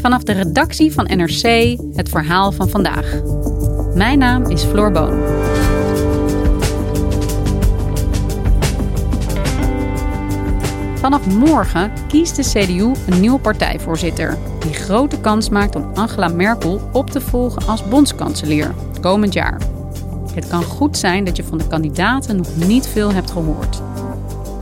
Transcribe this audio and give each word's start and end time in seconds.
Vanaf 0.00 0.22
de 0.22 0.32
redactie 0.32 0.92
van 0.92 1.04
NRC 1.04 1.76
het 1.92 2.08
verhaal 2.08 2.52
van 2.52 2.68
vandaag. 2.68 3.22
Mijn 3.94 4.18
naam 4.18 4.44
is 4.44 4.62
Floor 4.64 4.92
Boon. 4.92 5.22
Vanaf 10.94 11.26
morgen 11.26 11.92
kiest 12.08 12.36
de 12.36 12.42
CDU 12.42 12.92
een 13.08 13.20
nieuwe 13.20 13.38
partijvoorzitter. 13.38 14.38
Die 14.60 14.74
grote 14.74 15.20
kans 15.20 15.48
maakt 15.48 15.74
om 15.74 15.90
Angela 15.94 16.28
Merkel 16.28 16.80
op 16.92 17.10
te 17.10 17.20
volgen 17.20 17.66
als 17.66 17.88
bondskanselier 17.88 18.74
komend 19.00 19.32
jaar. 19.32 19.77
Het 20.38 20.48
kan 20.48 20.62
goed 20.62 20.96
zijn 20.96 21.24
dat 21.24 21.36
je 21.36 21.44
van 21.44 21.58
de 21.58 21.66
kandidaten 21.66 22.36
nog 22.36 22.56
niet 22.66 22.86
veel 22.86 23.12
hebt 23.12 23.30
gehoord. 23.30 23.80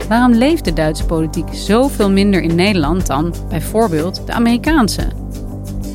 Waarom 0.07 0.33
leeft 0.33 0.65
de 0.65 0.73
Duitse 0.73 1.05
politiek 1.05 1.47
zoveel 1.51 2.09
minder 2.09 2.41
in 2.41 2.55
Nederland 2.55 3.07
dan 3.07 3.33
bijvoorbeeld 3.49 4.21
de 4.25 4.31
Amerikaanse? 4.31 5.07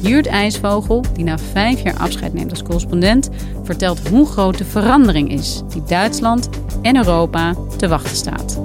Jurt 0.03 0.27
IJsvogel, 0.27 1.05
die 1.13 1.25
na 1.25 1.39
vijf 1.39 1.83
jaar 1.83 1.97
afscheid 1.97 2.33
neemt 2.33 2.51
als 2.51 2.63
correspondent, 2.63 3.31
vertelt 3.63 4.09
hoe 4.09 4.27
groot 4.27 4.59
de 4.59 4.65
verandering 4.65 5.31
is 5.31 5.63
die 5.69 5.83
Duitsland 5.87 6.49
en 6.83 6.97
Europa 6.97 7.55
te 7.77 7.89
wachten 7.89 8.17
staat. 8.17 8.61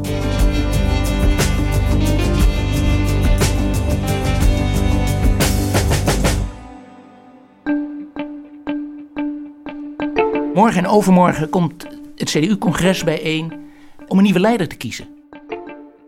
Morgen 10.58 10.84
en 10.84 10.90
overmorgen 10.90 11.50
komt 11.50 11.88
het 12.16 12.30
CDU-congres 12.30 13.04
bijeen 13.04 13.54
om 14.08 14.18
een 14.18 14.24
nieuwe 14.24 14.40
leider 14.40 14.68
te 14.68 14.76
kiezen. 14.76 15.08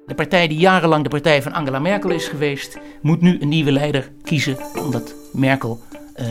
De 0.06 0.16
partij 0.16 0.48
die 0.48 0.58
jarenlang 0.58 1.04
de 1.04 1.10
partij 1.10 1.42
van 1.42 1.54
Angela 1.54 1.80
Merkel 1.80 2.10
is 2.10 2.28
geweest, 2.28 2.78
moet 3.02 3.22
nu 3.22 3.38
een 3.40 3.48
nieuwe 3.48 3.72
leider 3.72 4.12
kiezen, 4.24 4.58
omdat 4.80 5.16
Merkel 5.32 5.80
äh, 6.14 6.26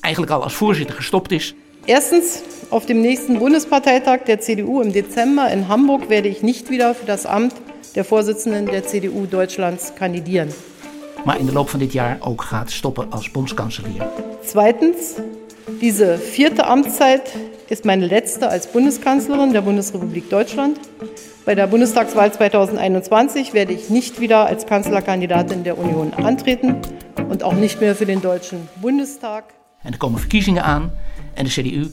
eigenlijk 0.00 0.32
al 0.32 0.42
als 0.42 0.54
voorzitter 0.54 0.94
gestopt 0.94 1.30
is. 1.30 1.54
Erstens, 1.84 2.40
auf 2.68 2.86
dem 2.86 3.00
nächsten 3.00 3.38
Bundesparteitag 3.38 4.18
der 4.24 4.40
CDU 4.40 4.80
im 4.80 4.92
Dezember 4.92 5.50
in 5.50 5.68
Hamburg 5.68 6.08
werde 6.08 6.28
ich 6.28 6.42
nicht 6.42 6.68
wieder 6.68 6.94
für 6.94 7.06
das 7.06 7.26
Amt 7.26 7.52
der 7.94 8.04
Vorsitzenden 8.04 8.66
der 8.66 8.86
CDU 8.86 9.26
Deutschlands 9.30 9.92
kandidieren. 9.98 10.48
Maar 11.24 11.38
in 11.38 11.46
de 11.46 11.52
loop 11.52 11.68
van 11.68 11.78
dit 11.78 11.92
jaar 11.92 12.16
ook 12.20 12.42
gaat 12.42 12.70
stoppen 12.70 13.10
als 13.10 13.30
bondskanselier. 13.30 14.06
Zweitens, 14.44 15.14
diese 15.80 16.18
vierte 16.18 16.62
Amtszeit 16.62 17.32
ist 17.74 17.84
meine 17.84 18.06
letzte 18.06 18.48
als 18.48 18.68
Bundeskanzlerin 18.68 19.52
der 19.52 19.62
Bundesrepublik 19.62 20.30
Deutschland. 20.30 20.78
Bei 21.44 21.56
der 21.56 21.66
Bundestagswahl 21.66 22.32
2021 22.32 23.52
werde 23.52 23.72
ich 23.72 23.90
nicht 23.90 24.20
wieder 24.20 24.46
als 24.46 24.64
Kanzlerkandidatin 24.64 25.64
der 25.64 25.76
Union 25.76 26.14
antreten 26.14 26.76
und 27.28 27.42
auch 27.42 27.54
nicht 27.54 27.80
mehr 27.80 27.96
für 27.96 28.06
den 28.06 28.20
Deutschen 28.20 28.68
Bundestag. 28.80 29.44
En 29.82 29.92
er 29.92 29.98
komen 29.98 30.18
verkiezingen 30.18 30.62
aan 30.62 30.92
en 31.34 31.44
de 31.44 31.50
CDU 31.50 31.90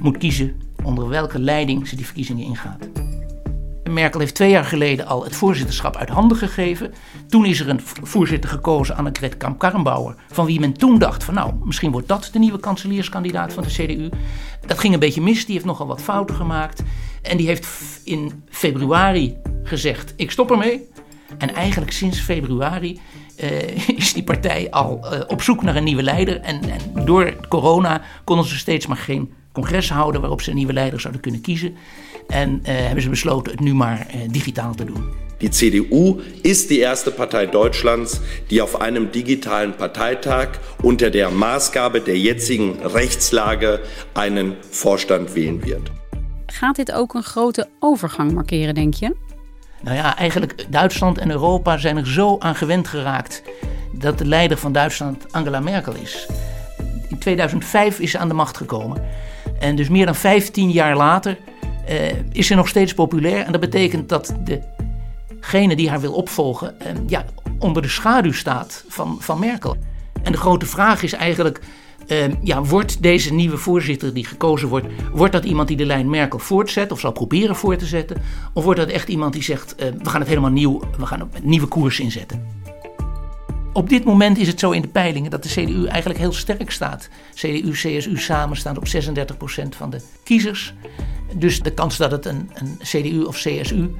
moet 0.00 0.18
kiezen 0.18 0.54
onder 0.84 1.08
welke 1.08 1.38
leiding 1.38 1.86
ze 1.86 1.96
die 1.96 2.06
verkiezingen 2.06 2.44
ingaat. 2.44 3.09
Merkel 3.90 4.20
heeft 4.20 4.34
twee 4.34 4.50
jaar 4.50 4.64
geleden 4.64 5.06
al 5.06 5.24
het 5.24 5.36
voorzitterschap 5.36 5.96
uit 5.96 6.08
handen 6.08 6.36
gegeven. 6.36 6.94
Toen 7.28 7.44
is 7.44 7.60
er 7.60 7.68
een 7.68 7.80
voorzitter 8.02 8.50
gekozen, 8.50 8.96
Annegret 8.96 9.36
Kamp-Karrenbauer, 9.36 10.14
van 10.30 10.46
wie 10.46 10.60
men 10.60 10.72
toen 10.72 10.98
dacht 10.98 11.24
van 11.24 11.34
nou, 11.34 11.54
misschien 11.64 11.90
wordt 11.90 12.08
dat 12.08 12.28
de 12.32 12.38
nieuwe 12.38 12.60
kanselierskandidaat 12.60 13.52
van 13.52 13.62
de 13.62 13.68
CDU. 13.70 14.08
Dat 14.66 14.78
ging 14.78 14.94
een 14.94 15.00
beetje 15.00 15.20
mis, 15.20 15.44
die 15.44 15.54
heeft 15.54 15.66
nogal 15.66 15.86
wat 15.86 16.02
fouten 16.02 16.36
gemaakt. 16.36 16.82
En 17.22 17.36
die 17.36 17.46
heeft 17.46 17.68
in 18.04 18.44
februari 18.48 19.36
gezegd, 19.62 20.12
ik 20.16 20.30
stop 20.30 20.50
ermee. 20.50 20.88
En 21.38 21.54
eigenlijk 21.54 21.92
sinds 21.92 22.20
februari 22.20 23.00
uh, 23.42 23.88
is 23.98 24.12
die 24.12 24.24
partij 24.24 24.70
al 24.70 25.00
uh, 25.04 25.20
op 25.26 25.42
zoek 25.42 25.62
naar 25.62 25.76
een 25.76 25.84
nieuwe 25.84 26.02
leider. 26.02 26.40
En, 26.40 26.62
en 26.62 27.04
door 27.04 27.34
corona 27.48 28.02
konden 28.24 28.46
ze 28.46 28.58
steeds 28.58 28.86
maar 28.86 28.96
geen 28.96 29.32
congres 29.52 29.90
houden 29.90 30.20
waarop 30.20 30.40
ze 30.40 30.50
een 30.50 30.56
nieuwe 30.56 30.72
leider 30.72 31.00
zouden 31.00 31.22
kunnen 31.22 31.40
kiezen. 31.40 31.74
En 32.28 32.58
uh, 32.62 32.66
hebben 32.66 33.02
ze 33.02 33.08
besloten 33.08 33.52
het 33.52 33.60
nu 33.60 33.74
maar 33.74 34.06
digitaal 34.30 34.74
te 34.74 34.84
doen. 34.84 35.04
Die 35.40 35.48
CDU 35.48 36.20
ist 36.42 36.68
die 36.68 36.80
erste 36.80 37.10
Partei 37.10 37.46
Deutschlands, 37.46 38.20
die 38.48 38.60
auf 38.60 38.80
einem 38.80 39.10
digitalen 39.10 39.74
Parteitag 39.74 40.48
unter 40.82 41.10
der 41.10 41.30
Maßgabe 41.30 42.00
der 42.00 42.18
jetzigen 42.18 42.76
Rechtslage 42.82 43.80
einen 44.12 44.56
Vorstand 44.70 45.34
wählen 45.34 45.64
wird. 45.64 45.90
Gaat 46.46 46.76
dit 46.76 46.92
ook 46.92 47.14
een 47.14 47.22
grote 47.22 47.68
overgang 47.78 48.32
markeren, 48.32 48.74
denk 48.74 48.94
je? 48.94 49.16
Nou 49.82 49.96
ja, 49.96 50.16
eigenlijk 50.16 50.66
Duitsland 50.68 51.18
en 51.18 51.30
Europa 51.30 51.78
zijn 51.78 51.96
er 51.96 52.06
zo 52.06 52.38
aan 52.38 52.54
gewend 52.54 52.88
geraakt 52.88 53.42
dat 53.92 54.18
de 54.18 54.26
leider 54.26 54.56
van 54.56 54.72
Duitsland 54.72 55.32
Angela 55.32 55.60
Merkel 55.60 55.94
is. 55.94 56.26
In 57.08 57.18
2005 57.18 57.98
is 57.98 58.10
ze 58.10 58.18
aan 58.18 58.28
de 58.28 58.34
macht 58.34 58.56
gekomen. 58.56 59.02
En 59.60 59.76
dus 59.76 59.88
meer 59.88 60.06
dan 60.06 60.14
15 60.14 60.70
jaar 60.70 60.96
later 60.96 61.38
uh, 61.88 61.96
is 62.32 62.46
ze 62.46 62.54
nog 62.54 62.68
steeds 62.68 62.94
populair. 62.94 63.44
En 63.44 63.52
dat 63.52 63.60
betekent 63.60 64.08
dat 64.08 64.34
degene 64.44 65.76
die 65.76 65.88
haar 65.88 66.00
wil 66.00 66.12
opvolgen 66.12 66.74
uh, 66.82 66.86
ja, 67.06 67.24
onder 67.58 67.82
de 67.82 67.88
schaduw 67.88 68.32
staat 68.32 68.84
van, 68.88 69.16
van 69.20 69.38
Merkel. 69.38 69.76
En 70.22 70.32
de 70.32 70.38
grote 70.38 70.66
vraag 70.66 71.02
is 71.02 71.12
eigenlijk 71.12 71.60
uh, 72.06 72.24
ja, 72.42 72.62
wordt 72.62 73.02
deze 73.02 73.34
nieuwe 73.34 73.56
voorzitter 73.56 74.14
die 74.14 74.24
gekozen 74.24 74.68
wordt, 74.68 74.86
wordt 75.12 75.32
dat 75.32 75.44
iemand 75.44 75.68
die 75.68 75.76
de 75.76 75.86
lijn 75.86 76.10
Merkel 76.10 76.38
voortzet 76.38 76.92
of 76.92 77.00
zal 77.00 77.12
proberen 77.12 77.56
voor 77.56 77.76
te 77.76 77.86
zetten? 77.86 78.16
Of 78.52 78.64
wordt 78.64 78.80
dat 78.80 78.88
echt 78.88 79.08
iemand 79.08 79.32
die 79.32 79.42
zegt, 79.42 79.74
we 79.76 80.10
gaan 80.10 80.20
het 80.20 80.28
helemaal 80.28 80.50
nieuw, 80.50 80.80
we 80.98 81.06
gaan 81.06 81.20
een 81.20 81.30
nieuwe 81.42 81.66
koers 81.66 82.00
inzetten? 82.00 82.59
Op 83.72 83.88
dit 83.88 84.04
moment 84.04 84.38
is 84.38 84.46
het 84.46 84.60
zo 84.60 84.70
in 84.70 84.82
de 84.82 84.88
peilingen 84.88 85.30
dat 85.30 85.42
de 85.42 85.48
CDU 85.48 85.86
eigenlijk 85.86 86.20
heel 86.20 86.32
sterk 86.32 86.70
staat. 86.70 87.08
CDU, 87.34 87.70
CSU 87.70 88.18
samen 88.18 88.56
staan 88.56 88.76
op 88.76 88.86
36% 88.86 89.68
van 89.76 89.90
de 89.90 90.00
kiezers. 90.24 90.74
Dus 91.34 91.60
de 91.60 91.72
kans 91.72 91.96
dat 91.96 92.10
het 92.10 92.26
een, 92.26 92.50
een 92.54 92.78
CDU 92.82 93.22
of 93.22 93.36
CSU 93.36 93.76
uh, 93.76 93.90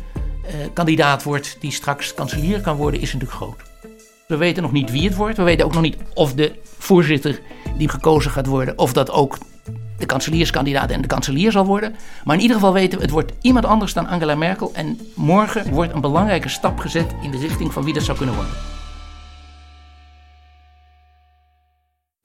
kandidaat 0.72 1.22
wordt 1.22 1.56
die 1.60 1.70
straks 1.70 2.14
kanselier 2.14 2.60
kan 2.60 2.76
worden, 2.76 3.00
is 3.00 3.12
natuurlijk 3.12 3.38
groot. 3.38 3.62
We 4.28 4.36
weten 4.36 4.62
nog 4.62 4.72
niet 4.72 4.90
wie 4.90 5.04
het 5.04 5.16
wordt. 5.16 5.36
We 5.36 5.42
weten 5.42 5.64
ook 5.64 5.72
nog 5.72 5.82
niet 5.82 5.96
of 6.14 6.34
de 6.34 6.52
voorzitter 6.78 7.40
die 7.76 7.88
gekozen 7.88 8.30
gaat 8.30 8.46
worden, 8.46 8.78
of 8.78 8.92
dat 8.92 9.10
ook 9.10 9.38
de 9.98 10.06
kanselierskandidaat 10.06 10.90
en 10.90 11.00
de 11.00 11.08
kanselier 11.08 11.52
zal 11.52 11.66
worden. 11.66 11.94
Maar 12.24 12.36
in 12.36 12.42
ieder 12.42 12.56
geval 12.56 12.72
weten 12.72 12.98
we, 12.98 13.04
het 13.04 13.12
wordt 13.12 13.32
iemand 13.40 13.64
anders 13.64 13.92
dan 13.92 14.06
Angela 14.06 14.34
Merkel. 14.34 14.70
En 14.74 14.98
morgen 15.14 15.70
wordt 15.72 15.92
een 15.92 16.00
belangrijke 16.00 16.48
stap 16.48 16.78
gezet 16.78 17.14
in 17.22 17.30
de 17.30 17.38
richting 17.38 17.72
van 17.72 17.84
wie 17.84 17.94
dat 17.94 18.02
zou 18.02 18.16
kunnen 18.16 18.34
worden. 18.34 18.69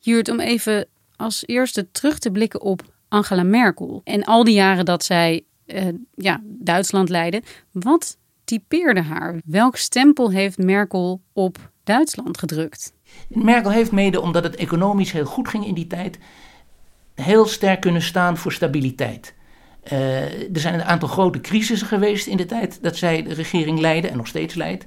Jurt, 0.05 0.29
om 0.29 0.39
even 0.39 0.87
als 1.15 1.43
eerste 1.45 1.91
terug 1.91 2.19
te 2.19 2.31
blikken 2.31 2.61
op 2.61 2.81
Angela 3.07 3.43
Merkel. 3.43 4.01
En 4.03 4.23
al 4.23 4.43
die 4.43 4.53
jaren 4.53 4.85
dat 4.85 5.03
zij 5.03 5.43
uh, 5.65 5.87
ja, 6.15 6.41
Duitsland 6.43 7.09
leidde. 7.09 7.41
Wat 7.71 8.17
typeerde 8.43 9.01
haar? 9.01 9.41
Welk 9.45 9.77
stempel 9.77 10.31
heeft 10.31 10.57
Merkel 10.57 11.21
op 11.33 11.71
Duitsland 11.83 12.37
gedrukt? 12.37 12.93
Merkel 13.27 13.71
heeft 13.71 13.91
mede 13.91 14.21
omdat 14.21 14.43
het 14.43 14.55
economisch 14.55 15.11
heel 15.11 15.25
goed 15.25 15.47
ging 15.47 15.65
in 15.65 15.73
die 15.73 15.87
tijd, 15.87 16.19
heel 17.15 17.45
sterk 17.45 17.81
kunnen 17.81 18.01
staan 18.01 18.37
voor 18.37 18.51
stabiliteit. 18.53 19.33
Uh, 19.91 20.21
er 20.53 20.59
zijn 20.59 20.73
een 20.73 20.83
aantal 20.83 21.07
grote 21.07 21.41
crisissen 21.41 21.87
geweest 21.87 22.27
in 22.27 22.37
de 22.37 22.45
tijd 22.45 22.83
dat 22.83 22.95
zij 22.95 23.23
de 23.23 23.33
regering 23.33 23.79
leidde 23.79 24.07
en 24.07 24.17
nog 24.17 24.27
steeds 24.27 24.53
leidt. 24.53 24.85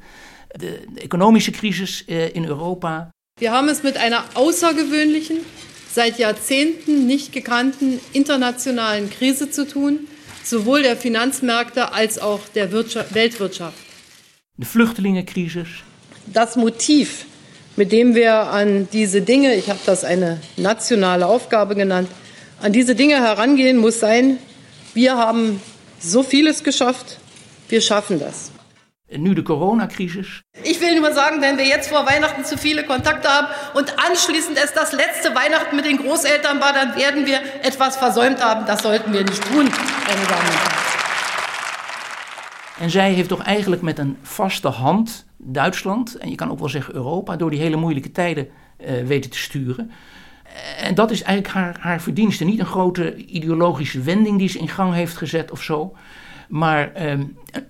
De, 0.48 0.84
economische 0.94 1.50
crisis 1.50 2.04
uh, 2.06 2.34
in 2.34 2.44
Europa. 2.44 3.10
Wir 3.38 3.52
haben 3.52 3.68
es 3.68 3.82
mit 3.82 3.96
einer 3.96 4.24
außergewöhnlichen, 4.34 5.38
seit 5.92 6.18
Jahrzehnten 6.18 7.06
nicht 7.06 7.32
gekannten 7.32 8.00
internationalen 8.12 9.10
Krise 9.10 9.50
zu 9.50 9.66
tun, 9.66 10.00
sowohl 10.44 10.82
der 10.82 10.96
Finanzmärkte 10.96 11.92
als 11.92 12.18
auch 12.18 12.40
der 12.54 12.72
Wirtschaft, 12.72 13.14
Weltwirtschaft. 13.14 13.76
De 14.56 14.66
vluchtelingencrisis. 14.66 15.68
Das 16.26 16.56
Motiv 16.56 17.26
mit 17.78 17.92
dem 17.92 18.16
wir 18.16 18.34
an 18.34 18.88
diese 18.92 19.22
Dinge, 19.22 19.54
ich 19.54 19.70
habe 19.70 19.78
das 19.86 20.04
eine 20.04 20.40
nationale 20.56 21.26
Aufgabe 21.26 21.76
genannt, 21.76 22.08
an 22.60 22.72
diese 22.72 22.96
Dinge 22.96 23.22
herangehen, 23.22 23.76
muss 23.76 24.00
sein, 24.00 24.38
wir 24.94 25.16
haben 25.16 25.62
so 26.00 26.24
vieles 26.24 26.64
geschafft, 26.64 27.18
Wir 27.68 27.82
schaffen 27.82 28.18
das. 28.18 28.50
Nu 29.16 29.34
de 29.34 29.42
coronacrisis. 29.42 30.42
Ich 30.62 30.80
will 30.80 31.00
nur 31.00 31.12
sagen, 31.12 31.40
wenn 31.40 31.56
wir 31.56 31.64
jetzt 31.64 31.88
vor 31.88 32.06
Weihnachten 32.06 32.44
zu 32.44 32.58
viele 32.58 32.84
Kontakte 32.84 33.28
haben 33.28 33.46
und 33.74 33.94
anschließend 33.98 34.58
es 34.62 34.72
das 34.74 34.92
letzte 34.92 35.34
Weihnachten 35.34 35.76
mit 35.76 35.86
den 35.86 35.96
Großeltern 35.96 36.60
war, 36.60 36.74
dann 36.74 36.94
werden 36.94 37.24
wir 37.24 37.40
etwas 37.62 37.96
versäumt 37.96 38.42
haben. 38.42 38.66
Das 38.66 38.82
sollten 38.82 39.12
wir 39.12 39.24
nicht 39.24 39.42
tun, 39.44 39.64
meine 40.06 40.26
Damen 40.28 40.48
und 40.48 40.58
Herren. 40.60 40.78
En 42.78 42.90
zij 42.90 43.12
heeft 43.12 43.28
toch 43.28 43.42
eigenlijk 43.42 43.82
met 43.82 43.98
een 43.98 44.16
vaste 44.22 44.68
hand 44.68 45.26
Duitsland, 45.36 46.16
en 46.16 46.30
je 46.30 46.36
kan 46.36 46.50
ook 46.50 46.58
wel 46.58 46.68
zeggen 46.68 46.94
Europa, 46.94 47.36
door 47.36 47.50
die 47.50 47.60
hele 47.60 47.76
moeilijke 47.76 48.12
tijden 48.12 48.48
uh, 48.78 49.06
weten 49.06 49.30
te 49.30 49.38
sturen. 49.38 49.90
En 50.78 50.94
dat 50.94 51.10
is 51.10 51.22
eigenlijk 51.22 51.54
haar, 51.54 51.76
haar 51.80 52.00
verdienste. 52.00 52.44
Niet 52.44 52.58
een 52.58 52.66
grote 52.66 53.16
ideologische 53.16 54.00
wending 54.00 54.38
die 54.38 54.48
ze 54.48 54.58
in 54.58 54.68
gang 54.68 54.94
heeft 54.94 55.16
gezet 55.16 55.50
of 55.50 55.62
zo. 55.62 55.96
Maar 56.48 56.92
eh, 56.92 57.18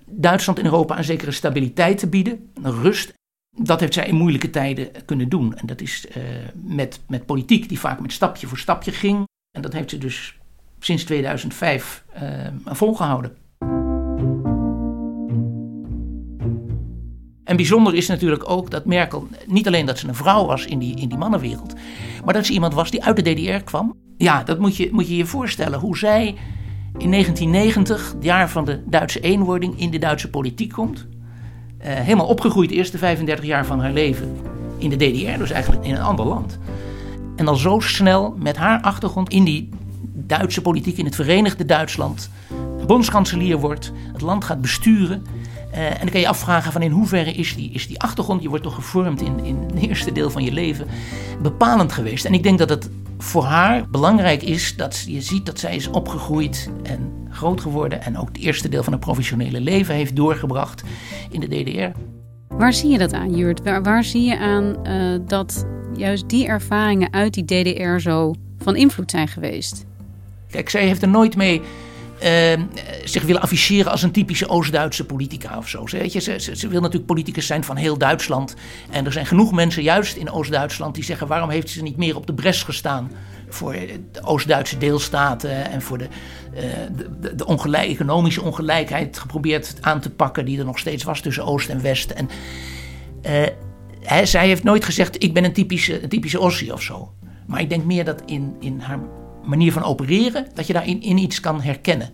Duitsland 0.06 0.58
en 0.58 0.64
Europa 0.64 0.98
een 0.98 1.04
zekere 1.04 1.30
stabiliteit 1.30 1.98
te 1.98 2.08
bieden, 2.08 2.50
rust. 2.62 3.12
Dat 3.56 3.80
heeft 3.80 3.94
zij 3.94 4.06
in 4.06 4.14
moeilijke 4.14 4.50
tijden 4.50 4.88
kunnen 5.04 5.28
doen. 5.28 5.56
En 5.56 5.66
dat 5.66 5.80
is 5.80 6.06
uh, 6.06 6.24
met, 6.54 7.00
met 7.08 7.26
politiek 7.26 7.68
die 7.68 7.78
vaak 7.78 8.00
met 8.00 8.12
stapje 8.12 8.46
voor 8.46 8.58
stapje 8.58 8.92
ging. 8.92 9.26
En 9.56 9.62
dat 9.62 9.72
heeft 9.72 9.90
ze 9.90 9.98
dus 9.98 10.38
sinds 10.78 11.04
2005 11.04 12.04
volgehouden. 12.64 13.36
En 17.48 17.56
bijzonder 17.56 17.94
is 17.94 18.06
natuurlijk 18.06 18.50
ook 18.50 18.70
dat 18.70 18.84
Merkel, 18.84 19.28
niet 19.46 19.66
alleen 19.66 19.86
dat 19.86 19.98
ze 19.98 20.08
een 20.08 20.14
vrouw 20.14 20.46
was 20.46 20.66
in 20.66 20.78
die, 20.78 21.00
in 21.00 21.08
die 21.08 21.18
mannenwereld, 21.18 21.74
maar 22.24 22.34
dat 22.34 22.46
ze 22.46 22.52
iemand 22.52 22.74
was 22.74 22.90
die 22.90 23.04
uit 23.04 23.16
de 23.16 23.34
DDR 23.34 23.64
kwam. 23.64 23.96
Ja, 24.16 24.42
dat 24.42 24.58
moet 24.58 24.76
je 24.76 24.88
moet 24.92 25.08
je, 25.08 25.16
je 25.16 25.26
voorstellen. 25.26 25.78
Hoe 25.78 25.98
zij 25.98 26.34
in 26.96 27.10
1990, 27.10 28.12
het 28.12 28.24
jaar 28.24 28.50
van 28.50 28.64
de 28.64 28.82
Duitse 28.86 29.20
eenwording, 29.20 29.80
in 29.80 29.90
de 29.90 29.98
Duitse 29.98 30.30
politiek 30.30 30.72
komt. 30.72 31.06
Uh, 31.80 31.84
helemaal 31.84 32.26
opgegroeid 32.26 32.68
de 32.68 32.74
eerste 32.74 32.98
35 32.98 33.44
jaar 33.44 33.66
van 33.66 33.80
haar 33.80 33.92
leven 33.92 34.36
in 34.78 34.90
de 34.90 34.96
DDR, 34.96 35.38
dus 35.38 35.50
eigenlijk 35.50 35.84
in 35.84 35.94
een 35.94 36.02
ander 36.02 36.26
land. 36.26 36.58
En 37.36 37.44
dan 37.44 37.56
zo 37.56 37.80
snel 37.80 38.36
met 38.38 38.56
haar 38.56 38.80
achtergrond 38.80 39.28
in 39.28 39.44
die 39.44 39.68
Duitse 40.12 40.62
politiek, 40.62 40.98
in 40.98 41.04
het 41.04 41.14
Verenigde 41.14 41.64
Duitsland, 41.64 42.30
bondskanselier 42.86 43.58
wordt, 43.58 43.92
het 44.12 44.20
land 44.20 44.44
gaat 44.44 44.60
besturen. 44.60 45.24
Uh, 45.72 45.86
en 45.86 45.98
dan 45.98 46.08
kan 46.08 46.20
je 46.20 46.28
afvragen 46.28 46.72
van 46.72 46.82
in 46.82 46.90
hoeverre 46.90 47.32
is 47.32 47.56
die, 47.56 47.70
is 47.70 47.86
die 47.86 48.00
achtergrond, 48.00 48.42
je 48.42 48.48
wordt 48.48 48.64
toch 48.64 48.74
gevormd 48.74 49.22
in, 49.22 49.44
in 49.44 49.58
het 49.74 49.82
eerste 49.88 50.12
deel 50.12 50.30
van 50.30 50.44
je 50.44 50.52
leven, 50.52 50.86
bepalend 51.42 51.92
geweest. 51.92 52.24
En 52.24 52.34
ik 52.34 52.42
denk 52.42 52.58
dat 52.58 52.68
het 52.68 52.90
voor 53.18 53.44
haar 53.44 53.88
belangrijk 53.90 54.42
is 54.42 54.76
dat 54.76 55.04
je 55.06 55.20
ziet 55.20 55.46
dat 55.46 55.58
zij 55.58 55.76
is 55.76 55.88
opgegroeid 55.88 56.70
en 56.82 57.26
groot 57.30 57.60
geworden 57.60 58.02
en 58.02 58.18
ook 58.18 58.28
het 58.28 58.38
eerste 58.38 58.68
deel 58.68 58.82
van 58.82 58.92
haar 58.92 59.02
professionele 59.02 59.60
leven 59.60 59.94
heeft 59.94 60.16
doorgebracht 60.16 60.82
in 61.30 61.40
de 61.40 61.46
DDR. 61.46 61.98
Waar 62.48 62.72
zie 62.72 62.90
je 62.90 62.98
dat 62.98 63.12
aan, 63.12 63.36
Jurt? 63.36 63.62
Waar, 63.62 63.82
waar 63.82 64.04
zie 64.04 64.22
je 64.22 64.38
aan 64.38 64.76
uh, 64.86 65.18
dat 65.26 65.66
juist 65.96 66.28
die 66.28 66.46
ervaringen 66.46 67.12
uit 67.12 67.34
die 67.34 67.44
DDR 67.44 67.98
zo 67.98 68.34
van 68.58 68.76
invloed 68.76 69.10
zijn 69.10 69.28
geweest? 69.28 69.86
Kijk, 70.50 70.68
zij 70.68 70.86
heeft 70.86 71.02
er 71.02 71.08
nooit 71.08 71.36
mee 71.36 71.62
uh, 72.22 72.64
zich 73.04 73.22
willen 73.22 73.42
afficheren 73.42 73.90
als 73.90 74.02
een 74.02 74.10
typische 74.10 74.48
Oost-Duitse 74.48 75.04
politica 75.04 75.56
of 75.58 75.68
zo. 75.68 75.84
Weet 75.90 76.12
je, 76.12 76.20
ze, 76.20 76.40
ze, 76.40 76.56
ze, 76.56 76.68
wil 76.68 76.80
natuurlijk 76.80 77.06
politicus 77.06 77.46
zijn 77.46 77.64
van 77.64 77.76
heel 77.76 77.98
Duitsland. 77.98 78.54
En 78.90 79.04
er 79.04 79.12
zijn 79.12 79.26
genoeg 79.26 79.52
mensen, 79.52 79.82
juist 79.82 80.16
in 80.16 80.30
Oost-Duitsland, 80.30 80.94
die 80.94 81.04
zeggen: 81.04 81.26
waarom 81.26 81.50
heeft 81.50 81.70
ze 81.70 81.82
niet 81.82 81.96
meer 81.96 82.16
op 82.16 82.26
de 82.26 82.34
bres 82.34 82.62
gestaan 82.62 83.10
voor 83.48 83.72
de 83.72 84.22
Oost-Duitse 84.22 84.78
deelstaten 84.78 85.70
en 85.70 85.82
voor 85.82 85.98
de, 85.98 86.08
uh, 86.54 86.62
de, 87.20 87.34
de 87.34 87.78
economische 87.78 88.42
ongelijkheid 88.42 89.18
geprobeerd 89.18 89.76
aan 89.80 90.00
te 90.00 90.10
pakken 90.10 90.44
die 90.44 90.58
er 90.58 90.64
nog 90.64 90.78
steeds 90.78 91.04
was 91.04 91.20
tussen 91.20 91.44
Oost 91.44 91.68
en 91.68 91.82
West. 91.82 92.10
En 92.10 92.28
hij, 94.00 94.26
zij 94.26 94.46
heeft 94.46 94.62
nooit 94.62 94.84
gezegd: 94.84 95.22
ik 95.22 95.34
ben 95.34 95.44
een 95.44 95.52
typische, 95.52 96.02
een 96.02 96.08
typische 96.08 96.40
Ossie 96.40 96.72
of 96.72 96.82
zo. 96.82 97.12
Maar 97.46 97.60
ik 97.60 97.68
denk 97.68 97.84
meer 97.84 98.04
dat 98.04 98.22
in, 98.26 98.56
in 98.60 98.80
haar 98.80 98.98
manier 99.48 99.72
van 99.72 99.84
opereren, 99.84 100.46
dat 100.54 100.66
je 100.66 100.72
daarin 100.72 101.02
in 101.02 101.18
iets 101.18 101.40
kan 101.40 101.60
herkennen. 101.60 102.10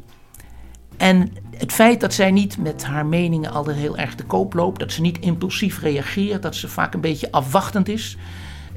En 0.96 1.32
het 1.56 1.72
feit 1.72 2.00
dat 2.00 2.14
zij 2.14 2.30
niet 2.30 2.58
met 2.58 2.84
haar 2.84 3.06
meningen 3.06 3.52
altijd 3.52 3.76
heel 3.76 3.96
erg 3.96 4.14
te 4.14 4.24
koop 4.24 4.54
loopt, 4.54 4.78
dat 4.78 4.92
ze 4.92 5.00
niet 5.00 5.18
impulsief 5.18 5.80
reageert, 5.80 6.42
dat 6.42 6.54
ze 6.54 6.68
vaak 6.68 6.94
een 6.94 7.00
beetje 7.00 7.30
afwachtend 7.30 7.88
is, 7.88 8.16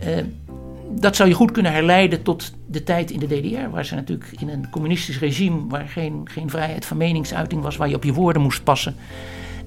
uh, 0.07 0.17
dat 0.89 1.15
zou 1.15 1.29
je 1.29 1.35
goed 1.35 1.51
kunnen 1.51 1.71
herleiden 1.71 2.21
tot 2.21 2.53
de 2.67 2.83
tijd 2.83 3.11
in 3.11 3.19
de 3.19 3.27
DDR, 3.27 3.69
waar 3.69 3.85
ze 3.85 3.95
natuurlijk 3.95 4.31
in 4.39 4.49
een 4.49 4.69
communistisch 4.69 5.19
regime, 5.19 5.67
waar 5.67 5.87
geen, 5.87 6.21
geen 6.31 6.49
vrijheid 6.49 6.85
van 6.85 6.97
meningsuiting 6.97 7.61
was, 7.61 7.77
waar 7.77 7.89
je 7.89 7.95
op 7.95 8.03
je 8.03 8.13
woorden 8.13 8.41
moest 8.41 8.63
passen, 8.63 8.95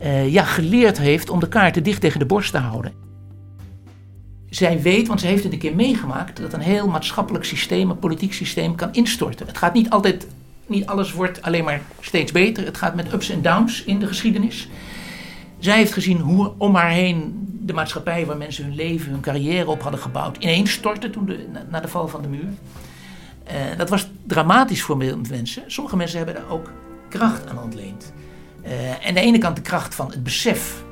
uh, 0.02 0.32
ja, 0.32 0.44
geleerd 0.44 0.98
heeft 0.98 1.30
om 1.30 1.40
de 1.40 1.48
kaarten 1.48 1.82
dicht 1.82 2.00
tegen 2.00 2.18
de 2.18 2.26
borst 2.26 2.52
te 2.52 2.58
houden 2.58 3.09
zij 4.50 4.82
weet, 4.82 5.08
want 5.08 5.20
ze 5.20 5.26
heeft 5.26 5.44
het 5.44 5.52
een 5.52 5.58
keer 5.58 5.74
meegemaakt, 5.74 6.40
dat 6.40 6.52
een 6.52 6.60
heel 6.60 6.88
maatschappelijk 6.88 7.44
systeem, 7.44 7.90
een 7.90 7.98
politiek 7.98 8.32
systeem 8.32 8.74
kan 8.74 8.92
instorten. 8.92 9.46
Het 9.46 9.58
gaat 9.58 9.74
niet 9.74 9.90
altijd, 9.90 10.26
niet 10.66 10.86
alles 10.86 11.12
wordt 11.12 11.42
alleen 11.42 11.64
maar 11.64 11.80
steeds 12.00 12.32
beter. 12.32 12.64
Het 12.64 12.76
gaat 12.76 12.94
met 12.94 13.12
ups 13.12 13.30
en 13.30 13.42
downs 13.42 13.84
in 13.84 13.98
de 13.98 14.06
geschiedenis. 14.06 14.68
Zij 15.58 15.76
heeft 15.76 15.92
gezien 15.92 16.18
hoe 16.18 16.52
om 16.56 16.74
haar 16.74 16.90
heen 16.90 17.48
de 17.60 17.72
maatschappij 17.72 18.26
waar 18.26 18.36
mensen 18.36 18.64
hun 18.64 18.74
leven, 18.74 19.10
hun 19.10 19.20
carrière 19.20 19.70
op 19.70 19.82
hadden 19.82 20.00
gebouwd, 20.00 20.36
ineens 20.36 20.72
stortte 20.72 21.10
toen 21.10 21.32
na 21.70 21.80
de 21.80 21.88
val 21.88 22.08
van 22.08 22.22
de 22.22 22.28
muur. 22.28 22.48
Uh, 23.48 23.78
dat 23.78 23.88
was 23.88 24.08
dramatisch 24.26 24.82
voor 24.82 24.96
mensen. 24.96 25.62
Sommige 25.66 25.96
mensen 25.96 26.16
hebben 26.16 26.34
daar 26.34 26.50
ook 26.50 26.70
kracht 27.08 27.48
aan 27.48 27.62
ontleend. 27.62 28.12
Uh, 28.64 29.06
en 29.06 29.14
de 29.14 29.20
ene 29.20 29.38
kant 29.38 29.56
de 29.56 29.62
kracht 29.62 29.94
van 29.94 30.10
het 30.10 30.22
besef, 30.22 30.84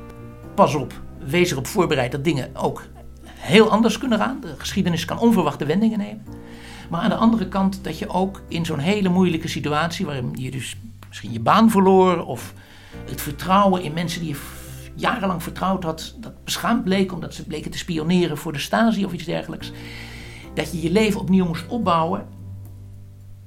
pas 0.53 0.75
op, 0.75 0.93
wees 1.25 1.51
erop 1.51 1.67
voorbereid 1.67 2.11
dat 2.11 2.23
dingen 2.23 2.49
ook 2.55 2.83
heel 3.39 3.69
anders 3.69 3.97
kunnen 3.97 4.19
gaan. 4.19 4.39
De 4.41 4.53
geschiedenis 4.57 5.05
kan 5.05 5.19
onverwachte 5.19 5.65
wendingen 5.65 5.97
nemen. 5.97 6.25
Maar 6.89 7.01
aan 7.01 7.09
de 7.09 7.15
andere 7.15 7.47
kant 7.47 7.83
dat 7.83 7.99
je 7.99 8.09
ook 8.09 8.41
in 8.47 8.65
zo'n 8.65 8.79
hele 8.79 9.09
moeilijke 9.09 9.47
situatie, 9.47 10.05
waarin 10.05 10.31
je 10.35 10.51
dus 10.51 10.77
misschien 11.07 11.31
je 11.31 11.39
baan 11.39 11.69
verloor 11.69 12.25
of 12.25 12.53
het 13.05 13.21
vertrouwen 13.21 13.83
in 13.83 13.93
mensen 13.93 14.21
die 14.21 14.29
je 14.29 14.39
jarenlang 14.95 15.43
vertrouwd 15.43 15.83
had, 15.83 16.15
dat 16.19 16.43
beschaamd 16.43 16.83
bleek 16.83 17.11
omdat 17.11 17.33
ze 17.33 17.43
bleken 17.43 17.71
te 17.71 17.77
spioneren 17.77 18.37
voor 18.37 18.53
de 18.53 18.59
Stasi 18.59 19.05
of 19.05 19.13
iets 19.13 19.25
dergelijks, 19.25 19.71
dat 20.53 20.71
je 20.71 20.81
je 20.81 20.91
leven 20.91 21.21
opnieuw 21.21 21.45
moest 21.45 21.67
opbouwen. 21.67 22.27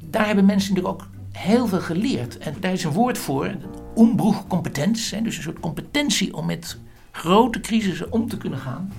Daar 0.04 0.26
hebben 0.26 0.44
mensen 0.44 0.74
natuurlijk 0.74 1.02
ook 1.02 1.08
heel 1.32 1.66
veel 1.66 1.80
geleerd. 1.80 2.38
En 2.38 2.54
daar 2.60 2.72
is 2.72 2.84
een 2.84 2.92
woord 2.92 3.18
voor, 3.18 3.54
ombroegcompetens, 3.94 5.10
dus 5.22 5.36
een 5.36 5.42
soort 5.42 5.60
competentie 5.60 6.34
om 6.34 6.46
met 6.46 6.78
grote 7.10 7.60
crisissen 7.60 8.12
om 8.12 8.28
te 8.28 8.36
kunnen 8.36 8.58
gaan. 8.58 8.92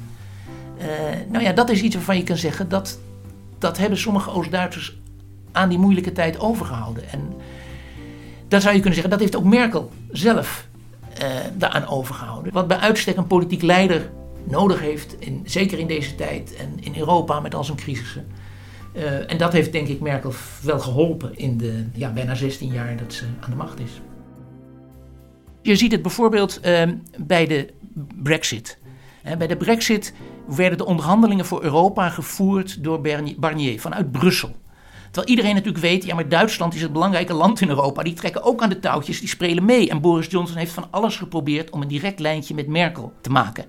Uh, 0.83 0.89
nou 1.31 1.43
ja, 1.43 1.51
dat 1.51 1.69
is 1.69 1.81
iets 1.81 1.95
waarvan 1.95 2.17
je 2.17 2.23
kan 2.23 2.37
zeggen 2.37 2.69
dat 2.69 2.99
dat 3.57 3.77
hebben 3.77 3.97
sommige 3.97 4.31
Oost-Duitsers 4.31 4.97
aan 5.51 5.69
die 5.69 5.77
moeilijke 5.77 6.11
tijd 6.11 6.39
overgehouden. 6.39 7.09
En 7.09 7.33
dat 8.47 8.61
zou 8.61 8.73
je 8.73 8.79
kunnen 8.79 8.93
zeggen, 8.93 9.11
dat 9.11 9.19
heeft 9.19 9.35
ook 9.35 9.43
Merkel 9.43 9.91
zelf 10.11 10.67
uh, 11.21 11.27
daaraan 11.57 11.87
overgehouden. 11.87 12.53
Wat 12.53 12.67
bij 12.67 12.77
uitstek 12.77 13.17
een 13.17 13.27
politiek 13.27 13.61
leider 13.61 14.09
nodig 14.43 14.79
heeft, 14.79 15.15
in, 15.19 15.41
zeker 15.45 15.79
in 15.79 15.87
deze 15.87 16.15
tijd 16.15 16.55
en 16.55 16.77
in 16.79 16.97
Europa 16.97 17.39
met 17.39 17.55
al 17.55 17.63
zijn 17.63 17.77
crisissen. 17.77 18.27
Uh, 18.95 19.31
en 19.31 19.37
dat 19.37 19.53
heeft 19.53 19.71
denk 19.71 19.87
ik 19.87 19.99
Merkel 19.99 20.33
wel 20.61 20.79
geholpen 20.79 21.37
in 21.37 21.57
de 21.57 21.85
ja, 21.93 22.09
bijna 22.09 22.35
16 22.35 22.71
jaar 22.71 22.97
dat 22.97 23.13
ze 23.13 23.25
aan 23.39 23.49
de 23.49 23.55
macht 23.55 23.79
is. 23.79 24.01
Je 25.61 25.75
ziet 25.75 25.91
het 25.91 26.01
bijvoorbeeld 26.01 26.59
uh, 26.65 26.83
bij 27.17 27.47
de 27.47 27.69
Brexit. 28.23 28.77
Bij 29.23 29.47
de 29.47 29.57
Brexit 29.57 30.13
werden 30.47 30.77
de 30.77 30.85
onderhandelingen 30.85 31.45
voor 31.45 31.63
Europa 31.63 32.09
gevoerd 32.09 32.83
door 32.83 33.01
Barnier 33.37 33.79
vanuit 33.79 34.11
Brussel. 34.11 34.55
Terwijl 35.11 35.35
iedereen 35.35 35.55
natuurlijk 35.55 35.83
weet, 35.83 36.03
ja, 36.05 36.15
maar 36.15 36.29
Duitsland 36.29 36.73
is 36.73 36.81
het 36.81 36.93
belangrijke 36.93 37.33
land 37.33 37.61
in 37.61 37.69
Europa. 37.69 38.03
Die 38.03 38.13
trekken 38.13 38.43
ook 38.43 38.61
aan 38.61 38.69
de 38.69 38.79
touwtjes, 38.79 39.19
die 39.19 39.29
spelen 39.29 39.65
mee. 39.65 39.89
En 39.89 40.01
Boris 40.01 40.27
Johnson 40.27 40.57
heeft 40.57 40.71
van 40.71 40.87
alles 40.91 41.17
geprobeerd 41.17 41.69
om 41.69 41.81
een 41.81 41.87
direct 41.87 42.19
lijntje 42.19 42.53
met 42.53 42.67
Merkel 42.67 43.13
te 43.21 43.29
maken. 43.29 43.65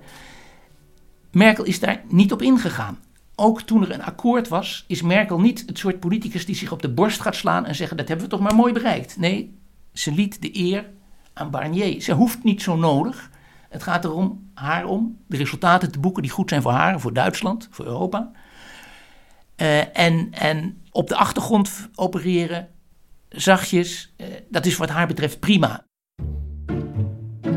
Merkel 1.31 1.63
is 1.63 1.79
daar 1.79 2.01
niet 2.07 2.31
op 2.31 2.41
ingegaan. 2.41 2.99
Ook 3.35 3.61
toen 3.61 3.81
er 3.83 3.91
een 3.91 4.03
akkoord 4.03 4.47
was, 4.47 4.85
is 4.87 5.01
Merkel 5.01 5.39
niet 5.39 5.63
het 5.65 5.77
soort 5.77 5.99
politicus 5.99 6.45
die 6.45 6.55
zich 6.55 6.71
op 6.71 6.81
de 6.81 6.89
borst 6.89 7.21
gaat 7.21 7.35
slaan 7.35 7.65
en 7.65 7.75
zeggen: 7.75 7.97
Dat 7.97 8.07
hebben 8.07 8.25
we 8.25 8.31
toch 8.31 8.41
maar 8.41 8.55
mooi 8.55 8.73
bereikt. 8.73 9.17
Nee, 9.17 9.57
ze 9.93 10.11
liet 10.11 10.41
de 10.41 10.57
eer 10.59 10.89
aan 11.33 11.51
Barnier. 11.51 12.01
Ze 12.01 12.13
hoeft 12.13 12.43
niet 12.43 12.61
zo 12.61 12.75
nodig. 12.75 13.29
Het 13.75 13.83
gaat 13.83 14.05
erom 14.05 14.49
haar 14.53 14.85
om 14.85 15.17
de 15.27 15.37
resultaten 15.37 15.91
te 15.91 15.99
boeken 15.99 16.21
die 16.21 16.31
goed 16.31 16.49
zijn 16.49 16.61
voor 16.61 16.71
haar, 16.71 16.99
voor 16.99 17.13
Duitsland, 17.13 17.67
voor 17.71 17.85
Europa. 17.85 18.31
Uh, 19.61 19.97
en, 19.97 20.27
en 20.31 20.81
op 20.91 21.07
de 21.07 21.15
achtergrond 21.15 21.89
opereren, 21.95 22.67
zachtjes, 23.29 24.13
uh, 24.17 24.27
dat 24.49 24.65
is 24.65 24.77
wat 24.77 24.89
haar 24.89 25.07
betreft 25.07 25.39
prima. 25.39 25.85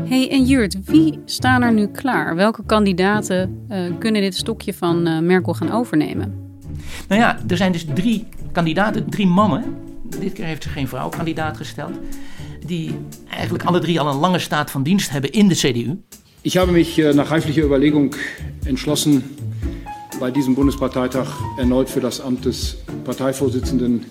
Hey, 0.05 0.31
en 0.31 0.43
Jurt, 0.45 0.85
wie 0.85 1.21
staan 1.25 1.61
er 1.61 1.73
nu 1.73 1.87
klaar? 1.87 2.35
Welke 2.35 2.65
kandidaten 2.65 3.65
uh, 3.69 3.97
kunnen 3.99 4.21
dit 4.21 4.35
stokje 4.35 4.73
van 4.73 5.25
Merkel 5.25 5.53
gaan 5.53 5.71
overnemen? 5.71 6.59
Nou 7.07 7.21
ja, 7.21 7.39
er 7.47 7.57
zijn 7.57 7.71
dus 7.71 7.85
drie 7.93 8.27
kandidaten, 8.51 9.09
drie 9.09 9.27
mannen. 9.27 9.77
Dit 10.19 10.33
keer 10.33 10.45
heeft 10.45 10.63
ze 10.63 10.69
geen 10.69 10.87
vrouw 10.87 11.09
kandidaat 11.09 11.57
gesteld 11.57 11.99
die 12.69 12.97
eigenlijk 13.29 13.63
alle 13.63 13.79
drie 13.79 13.99
al 13.99 14.07
een 14.07 14.19
lange 14.19 14.39
staat 14.39 14.71
van 14.71 14.83
dienst 14.83 15.09
hebben 15.09 15.31
in 15.31 15.47
de 15.47 15.55
CDU. 15.55 15.97
Ich 16.41 16.57
habe 16.57 16.71
mich 16.71 16.97
nach 17.13 17.29
reiflicher 17.29 17.63
Überlegung 17.63 18.15
entschlossen, 18.63 19.23
bei 20.19 20.31
diesem 20.31 20.55
Bundesparteitag 20.55 21.27
erneut 21.57 21.89
für 21.89 22.01
das 22.01 22.21
Amt 22.21 22.45
des 22.45 22.77
Parteivorsitzenden 23.03 24.05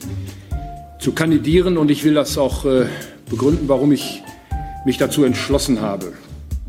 zu 0.98 1.12
kandidieren. 1.12 1.76
Und 1.76 1.90
ich 1.90 2.02
will 2.04 2.14
das 2.14 2.36
auch 2.38 2.64
äh, 2.64 2.86
begründen, 3.30 3.68
warum 3.68 3.92
ich 3.92 4.22
mich 4.84 4.96
dazu 4.96 5.24
entschlossen 5.24 5.80
habe. 5.80 6.12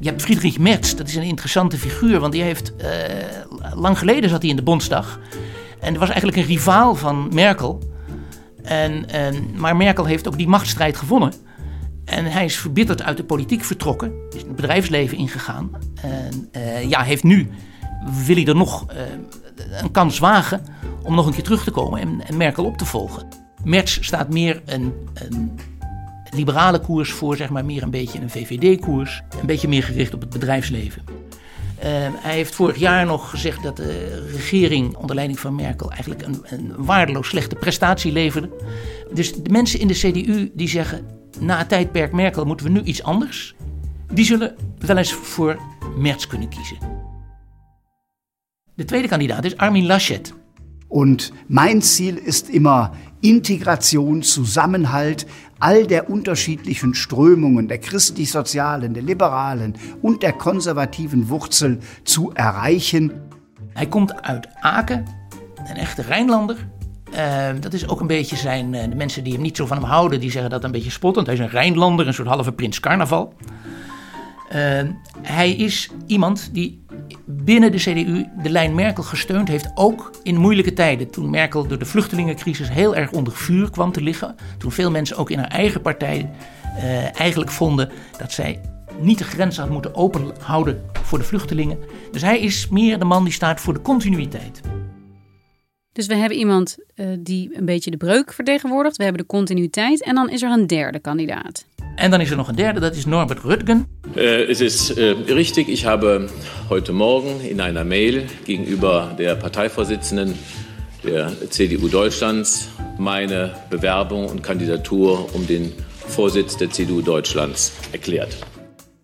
Je 0.02 0.10
hebt 0.10 0.22
Friedrich 0.22 0.60
Merz, 0.60 0.96
dat 0.96 1.08
is 1.08 1.16
een 1.16 1.24
interessante 1.24 1.78
figuur, 1.78 2.20
want 2.20 2.34
die 2.34 2.42
heeft 2.42 2.74
uh, 2.78 2.86
lang 3.76 3.98
geleden 3.98 4.30
zat 4.30 4.42
hij 4.42 4.50
in 4.50 4.56
de 4.56 4.64
Bondsdag. 4.64 5.20
En 5.80 5.98
was 5.98 6.10
eigenlijk 6.10 6.38
een 6.38 6.46
rivaal 6.46 6.96
van 6.96 7.30
Merkel. 7.34 7.80
En, 8.64 9.10
en, 9.10 9.50
maar 9.58 9.76
Merkel 9.76 10.06
heeft 10.06 10.28
ook 10.28 10.38
die 10.38 10.48
machtsstrijd 10.48 10.98
gewonnen. 10.98 11.34
En 12.10 12.26
hij 12.26 12.46
is 12.46 12.58
verbitterd 12.58 13.02
uit 13.02 13.18
de 13.18 13.24
politiek 13.24 13.64
vertrokken, 13.64 14.12
is 14.30 14.42
in 14.42 14.48
het 14.48 14.56
bedrijfsleven 14.56 15.18
ingegaan. 15.18 15.72
En 16.02 16.50
uh, 16.56 16.90
ja, 16.90 17.04
heeft 17.04 17.24
nu, 17.24 17.50
wil 18.26 18.36
hij 18.36 18.46
er 18.46 18.56
nog 18.56 18.86
uh, 18.92 19.02
een 19.82 19.92
kans 19.92 20.20
wagen 20.20 20.66
om 21.04 21.16
nog 21.16 21.26
een 21.26 21.34
keer 21.34 21.44
terug 21.44 21.64
te 21.64 21.72
komen 21.72 22.02
en, 22.02 22.22
en 22.28 22.38
Merkel 22.38 22.66
op 22.66 22.78
te 22.78 22.86
volgen. 22.86 23.28
Merz 23.64 23.98
staat 24.02 24.30
meer 24.30 24.62
een, 24.66 24.94
een 25.14 25.60
liberale 26.32 26.80
koers 26.80 27.12
voor, 27.12 27.36
zeg 27.36 27.50
maar 27.50 27.66
meer 27.66 27.84
een 27.84 27.92
beetje 27.92 28.20
een 28.20 28.30
VVD-koers. 28.30 29.22
Een 29.40 29.46
beetje 29.46 29.68
meer 29.68 29.84
gericht 29.84 30.14
op 30.14 30.22
het 30.22 30.30
bedrijfsleven. 30.30 31.04
Uh, 31.78 31.84
hij 32.16 32.34
heeft 32.34 32.56
vorig 32.56 32.76
jaar 32.76 33.06
nog 33.06 33.30
gezegd 33.30 33.64
dat 33.64 33.78
de 33.78 34.28
regering 34.32 34.96
onder 34.96 35.16
leiding 35.16 35.40
van 35.40 35.56
Merkel 35.56 35.92
eigenlijk 35.92 36.22
een, 36.22 36.42
een 36.44 36.74
waardeloos 36.78 37.28
slechte 37.28 37.56
prestatie 37.56 38.12
leverde. 38.12 38.50
Dus 39.14 39.34
de 39.34 39.50
mensen 39.50 39.80
in 39.80 39.88
de 39.88 39.94
CDU 39.94 40.52
die 40.54 40.70
zeggen 40.70 41.19
na 41.40 41.58
het 41.58 41.70
tijdperk 41.70 42.12
Merkel 42.12 42.46
moeten 42.46 42.66
we 42.66 42.72
nu 42.72 42.82
iets 42.82 43.04
anders. 43.04 43.56
Die 44.14 44.26
zullen 44.26 44.56
wel 44.78 44.98
eens 44.98 45.14
voor 45.14 45.60
Merz 45.98 46.28
kunnen 46.28 46.50
kiezen. 46.50 46.78
De 48.76 48.86
tweede 48.86 49.08
kandidaat 49.08 49.46
is 49.46 49.58
Armin 49.58 49.86
Laschet. 49.86 50.34
Und 50.88 51.34
mein 51.48 51.82
Ziel 51.82 52.18
ist 52.18 52.50
immer 52.50 52.92
Integration, 53.22 54.24
Zusammenhalt 54.24 55.26
all 55.60 55.86
der 55.86 56.10
unterschiedlichen 56.10 56.94
Strömungen, 56.94 57.68
der 57.68 57.80
christlich-sozialen, 57.80 58.94
der 58.94 59.04
liberalen 59.04 59.74
und 60.02 60.24
der 60.24 60.34
konservativen 60.34 61.30
Wurzel 61.30 61.80
zu 62.04 62.32
erreichen. 62.34 63.12
Hij 63.74 63.88
komt 63.88 64.22
uit 64.22 64.48
Aken, 64.62 65.06
een 65.66 65.76
echte 65.76 66.02
Rijnlander. 66.02 66.58
Uh, 67.14 67.50
dat 67.60 67.74
is 67.74 67.88
ook 67.88 68.00
een 68.00 68.08
beetje 68.08 68.36
zijn. 68.36 68.74
Uh, 68.74 68.84
de 68.84 68.96
mensen 68.96 69.24
die 69.24 69.34
hem 69.34 69.42
niet 69.42 69.58
zo 69.58 69.66
van 69.66 69.78
hem 69.78 69.86
houden, 69.86 70.20
die 70.20 70.32
zeggen 70.32 70.52
dat 70.52 70.64
een 70.64 70.72
beetje 70.72 70.92
spottend. 70.92 71.26
Hij 71.26 71.36
is 71.36 71.42
een 71.42 71.50
Rijnlander, 71.50 72.08
een 72.08 72.14
soort 72.14 72.28
halve 72.28 72.52
prins 72.52 72.80
carnaval. 72.80 73.34
Uh, 74.56 74.82
hij 75.22 75.52
is 75.52 75.90
iemand 76.08 76.50
die 76.54 76.86
binnen 77.26 77.72
de 77.72 77.78
CDU 77.78 78.26
de 78.44 78.50
lijn 78.50 78.76
Merkel 78.76 79.04
gesteund 79.04 79.48
heeft, 79.48 79.72
ook 79.76 80.12
in 80.24 80.38
moeilijke 80.38 80.74
tijden. 80.74 81.12
Toen 81.12 81.30
Merkel 81.30 81.68
door 81.68 81.80
de 81.80 81.86
vluchtelingencrisis 81.86 82.70
heel 82.70 82.96
erg 82.96 83.12
onder 83.12 83.34
vuur 83.34 83.70
kwam 83.70 83.92
te 83.92 84.02
liggen. 84.02 84.36
Toen 84.58 84.72
veel 84.72 84.92
mensen 84.92 85.18
ook 85.18 85.30
in 85.30 85.38
haar 85.38 85.48
eigen 85.48 85.82
partij 85.82 86.30
uh, 86.78 87.20
eigenlijk 87.20 87.52
vonden 87.52 87.90
dat 88.18 88.32
zij 88.32 88.62
niet 89.00 89.18
de 89.18 89.24
grenzen 89.24 89.64
had 89.64 89.72
moeten 89.72 89.96
openhouden 89.96 90.82
voor 91.04 91.18
de 91.18 91.24
vluchtelingen. 91.24 91.78
Dus 92.12 92.22
hij 92.22 92.40
is 92.40 92.68
meer 92.68 93.00
de 93.00 93.06
man 93.06 93.24
die 93.24 93.34
staat 93.34 93.62
voor 93.62 93.74
de 93.74 93.82
continuïteit. 93.82 94.62
Dus 95.94 96.08
we 96.08 96.16
hebben 96.16 96.38
iemand 96.38 96.78
uh, 96.96 97.08
die 97.20 97.50
een 97.54 97.66
beetje 97.66 97.92
de 97.92 97.98
breuk 97.98 98.34
vertegenwoordigt. 98.34 98.98
We 98.98 99.04
hebben 99.04 99.22
de 99.22 99.28
continuïteit. 99.28 100.04
En 100.04 100.16
dan 100.16 100.30
is 100.30 100.42
er 100.42 100.52
een 100.52 100.68
derde 100.68 101.00
kandidaat. 101.00 101.66
En 101.96 102.12
dan 102.12 102.22
is 102.22 102.30
er 102.30 102.38
nog 102.38 102.48
een 102.48 102.56
derde, 102.56 102.80
dat 102.80 102.96
is 102.96 103.06
Norbert 103.06 103.40
Röttgen. 103.40 103.88
Äh, 104.16 104.50
es 104.50 104.62
ist 104.62 104.98
äh, 104.98 105.16
richtig, 105.28 105.68
ich 105.68 105.86
habe 105.86 106.30
heute 106.70 106.94
Morgen 106.94 107.42
in 107.42 107.60
einer 107.60 107.84
Mail 107.84 108.26
gegenüber 108.46 109.14
der 109.18 109.36
Parteivorsitzenden 109.36 110.36
der 111.04 111.32
CDU 111.50 111.90
Deutschlands 111.90 112.70
meine 112.98 113.56
Bewerbung 113.70 114.30
und 114.30 114.42
Kandidatur 114.42 115.34
um 115.34 115.46
den 115.46 115.74
Vorsitz 116.08 116.58
der 116.58 116.70
CDU 116.70 117.02
Deutschlands 117.02 117.72
erklärt. 117.92 118.38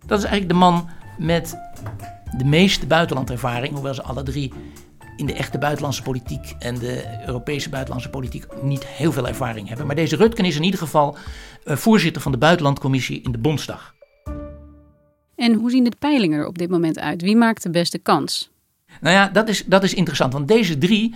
Dat 0.06 0.18
is 0.18 0.24
eigenlijk 0.24 0.48
de 0.48 0.58
man 0.58 0.88
met 1.18 1.56
de 2.38 2.44
meeste 2.44 2.86
buitenlandervaring, 2.86 3.74
hoewel 3.74 3.94
ze 3.94 4.02
alle 4.02 4.22
drie 4.22 4.52
in 5.16 5.26
de 5.26 5.32
echte 5.32 5.58
buitenlandse 5.58 6.02
politiek 6.02 6.54
en 6.58 6.78
de 6.78 7.22
Europese 7.26 7.68
buitenlandse 7.68 8.10
politiek 8.10 8.62
niet 8.62 8.86
heel 8.86 9.12
veel 9.12 9.28
ervaring 9.28 9.68
hebben. 9.68 9.86
Maar 9.86 9.96
deze 9.96 10.16
Rutgen 10.16 10.44
is 10.44 10.56
in 10.56 10.62
ieder 10.62 10.80
geval 10.80 11.16
uh, 11.64 11.76
voorzitter 11.76 12.22
van 12.22 12.32
de 12.32 12.38
buitenlandcommissie 12.38 13.20
in 13.20 13.32
de 13.32 13.38
Bondsdag. 13.38 13.94
En 15.36 15.54
hoe 15.54 15.70
zien 15.70 15.84
de 15.84 15.92
peilingen 15.98 16.38
er 16.38 16.46
op 16.46 16.58
dit 16.58 16.70
moment 16.70 16.98
uit? 16.98 17.22
Wie 17.22 17.36
maakt 17.36 17.62
de 17.62 17.70
beste 17.70 17.98
kans? 17.98 18.50
Nou 19.00 19.14
ja, 19.14 19.28
dat 19.28 19.48
is, 19.48 19.64
dat 19.64 19.82
is 19.82 19.94
interessant. 19.94 20.32
Want 20.32 20.48
deze 20.48 20.78
drie, 20.78 21.14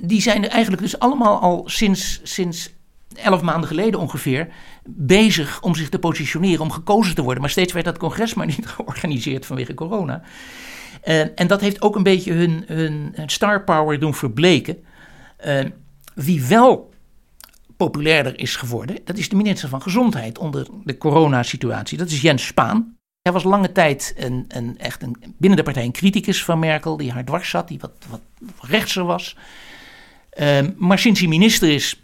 die 0.00 0.20
zijn 0.20 0.44
er 0.44 0.50
eigenlijk 0.50 0.82
dus 0.82 0.98
allemaal 0.98 1.40
al 1.40 1.62
sinds, 1.66 2.20
sinds 2.22 2.70
elf 3.14 3.42
maanden 3.42 3.68
geleden 3.68 4.00
ongeveer 4.00 4.48
bezig 4.84 5.62
om 5.62 5.74
zich 5.74 5.88
te 5.88 5.98
positioneren, 5.98 6.60
om 6.60 6.70
gekozen 6.70 7.14
te 7.14 7.22
worden. 7.22 7.40
Maar 7.40 7.50
steeds 7.50 7.72
werd 7.72 7.84
dat 7.84 7.98
congres 7.98 8.34
maar 8.34 8.46
niet 8.46 8.66
georganiseerd 8.76 9.46
vanwege 9.46 9.74
corona. 9.74 10.22
Uh, 11.08 11.20
en 11.34 11.46
dat 11.46 11.60
heeft 11.60 11.82
ook 11.82 11.96
een 11.96 12.02
beetje 12.02 12.32
hun, 12.32 12.64
hun, 12.66 13.12
hun 13.14 13.28
star 13.28 13.64
power 13.64 13.98
doen 13.98 14.14
verbleken. 14.14 14.84
Uh, 15.46 15.64
wie 16.14 16.44
wel 16.44 16.92
populairder 17.76 18.38
is 18.38 18.56
geworden, 18.56 18.98
dat 19.04 19.18
is 19.18 19.28
de 19.28 19.36
minister 19.36 19.68
van 19.68 19.82
Gezondheid 19.82 20.38
onder 20.38 20.66
de 20.84 20.98
coronasituatie. 20.98 21.98
Dat 21.98 22.10
is 22.10 22.20
Jens 22.20 22.46
Spaan. 22.46 22.96
Hij 23.22 23.32
was 23.32 23.42
lange 23.42 23.72
tijd 23.72 24.14
een, 24.16 24.44
een, 24.48 24.78
echt 24.78 25.02
een, 25.02 25.16
binnen 25.36 25.58
de 25.58 25.64
partij 25.64 25.84
een 25.84 25.92
criticus 25.92 26.44
van 26.44 26.58
Merkel, 26.58 26.96
die 26.96 27.12
haar 27.12 27.24
dwars 27.24 27.50
zat, 27.50 27.68
die 27.68 27.78
wat, 27.78 27.92
wat 28.08 28.20
rechtser 28.60 29.04
was. 29.04 29.36
Maar 30.76 30.98
sinds 30.98 31.20
hij 31.20 31.28
minister 31.28 31.70
is, 31.70 32.02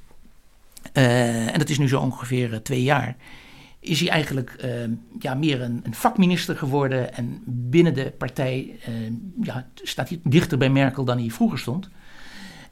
en 0.92 1.58
dat 1.58 1.68
is 1.68 1.78
nu 1.78 1.88
zo 1.88 2.00
ongeveer 2.00 2.62
twee 2.62 2.82
jaar, 2.82 3.16
is 3.84 4.00
hij 4.00 4.08
eigenlijk 4.08 4.56
uh, 4.64 4.70
ja, 5.18 5.34
meer 5.34 5.62
een, 5.62 5.80
een, 5.82 5.94
vakminister 5.94 6.56
geworden. 6.56 7.14
En 7.14 7.42
binnen 7.46 7.94
de 7.94 8.12
partij 8.18 8.78
uh, 8.88 9.12
ja, 9.42 9.66
staat 9.74 10.08
hij 10.08 10.20
dichter 10.22 10.58
bij 10.58 10.70
Merkel 10.70 11.04
dan 11.04 11.18
hij 11.18 11.30
vroeger 11.30 11.58
stond. 11.58 11.88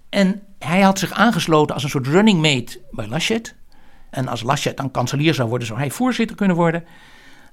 En 0.09 0.43
hij 0.59 0.81
had 0.81 0.99
zich 0.99 1.13
aangesloten 1.13 1.75
als 1.75 1.85
een 1.85 1.91
soort 1.91 2.07
running 2.07 2.41
mate 2.41 2.81
bij 2.91 3.09
Laschet. 3.09 3.55
En 4.11 4.29
als 4.29 4.43
Laschet 4.43 4.77
dan 4.77 4.91
kanselier 4.91 5.35
zou 5.35 5.49
worden, 5.49 5.67
zou 5.67 5.79
hij 5.79 5.91
voorzitter 5.91 6.37
kunnen 6.37 6.57
worden. 6.57 6.85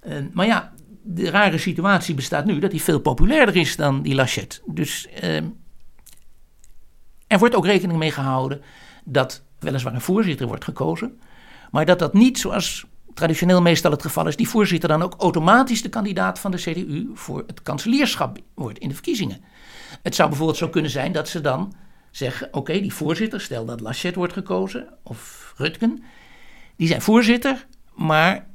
Uh, 0.07 0.13
maar 0.31 0.45
ja, 0.45 0.73
de 1.03 1.29
rare 1.29 1.57
situatie 1.57 2.15
bestaat 2.15 2.45
nu 2.45 2.59
dat 2.59 2.71
hij 2.71 2.79
veel 2.79 2.99
populairder 2.99 3.55
is 3.55 3.75
dan 3.75 4.01
die 4.01 4.15
Laschet. 4.15 4.61
Dus 4.65 5.07
er 7.27 7.39
wordt 7.39 7.55
ook 7.55 7.65
rekening 7.65 7.99
mee 7.99 8.11
gehouden 8.11 8.61
dat 9.03 9.43
weliswaar 9.59 9.93
een 9.93 10.01
voorzitter 10.01 10.47
wordt 10.47 10.63
gekozen. 10.63 11.19
Maar 11.71 11.85
dat 11.85 11.99
dat 11.99 12.13
niet 12.13 12.39
zoals 12.39 12.85
traditioneel 13.19 13.61
meestal 13.61 13.91
het 13.91 14.01
geval 14.01 14.27
is, 14.27 14.35
die 14.35 14.49
voorzitter 14.49 14.89
dan 14.89 15.01
ook 15.01 15.15
automatisch 15.17 15.81
de 15.81 15.89
kandidaat 15.89 16.39
van 16.39 16.51
de 16.51 16.57
CDU 16.57 17.09
voor 17.13 17.43
het 17.47 17.61
kanselierschap 17.61 18.37
wordt 18.53 18.79
in 18.79 18.87
de 18.87 18.93
verkiezingen. 18.93 19.41
Het 20.01 20.15
zou 20.15 20.29
bijvoorbeeld 20.29 20.57
zo 20.57 20.69
kunnen 20.69 20.91
zijn 20.91 21.11
dat 21.11 21.29
ze 21.29 21.41
dan 21.41 21.73
zeggen: 22.11 22.47
oké, 22.51 22.79
die 22.79 22.93
voorzitter, 22.93 23.41
stel 23.41 23.65
dat 23.65 23.79
Laschet 23.79 24.15
wordt 24.15 24.33
gekozen 24.33 24.87
of 25.03 25.53
Rutgen, 25.57 26.03
die 26.75 26.87
zijn 26.87 27.01
voorzitter, 27.01 27.67
maar 27.95 28.47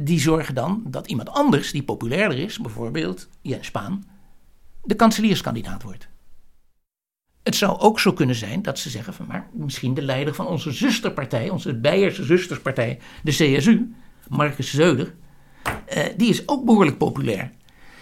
die 0.00 0.20
zorgen 0.20 0.54
dan 0.54 0.82
dat 0.86 1.06
iemand 1.06 1.28
anders, 1.28 1.70
die 1.70 1.82
populairder 1.82 2.38
is, 2.38 2.58
bijvoorbeeld 2.58 3.28
Jens 3.40 3.66
Spaan, 3.66 4.04
de 4.82 4.94
kanselierskandidaat 4.94 5.82
wordt. 5.82 6.08
Het 7.44 7.56
zou 7.56 7.78
ook 7.78 8.00
zo 8.00 8.12
kunnen 8.12 8.34
zijn 8.34 8.62
dat 8.62 8.78
ze 8.78 8.90
zeggen 8.90 9.14
van 9.14 9.26
maar 9.26 9.48
misschien 9.52 9.94
de 9.94 10.02
leider 10.02 10.34
van 10.34 10.46
onze 10.46 10.72
zusterpartij, 10.72 11.50
onze 11.50 11.74
Beierse 11.74 12.24
zusterspartij, 12.24 12.98
de 13.22 13.30
CSU, 13.30 13.94
Marcus 14.28 14.70
Zeuder, 14.70 15.14
eh, 15.86 16.04
die 16.16 16.28
is 16.28 16.48
ook 16.48 16.64
behoorlijk 16.64 16.98
populair. 16.98 17.52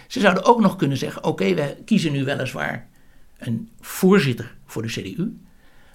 Ze 0.07 0.19
zouden 0.19 0.45
ook 0.45 0.59
nog 0.59 0.75
kunnen 0.75 0.97
zeggen: 0.97 1.23
oké, 1.23 1.53
we 1.53 1.77
kiezen 1.85 2.11
nu 2.11 2.23
weliswaar 2.23 2.89
een 3.37 3.69
voorzitter 3.79 4.55
voor 4.65 4.81
de 4.81 4.87
CDU, 4.87 5.37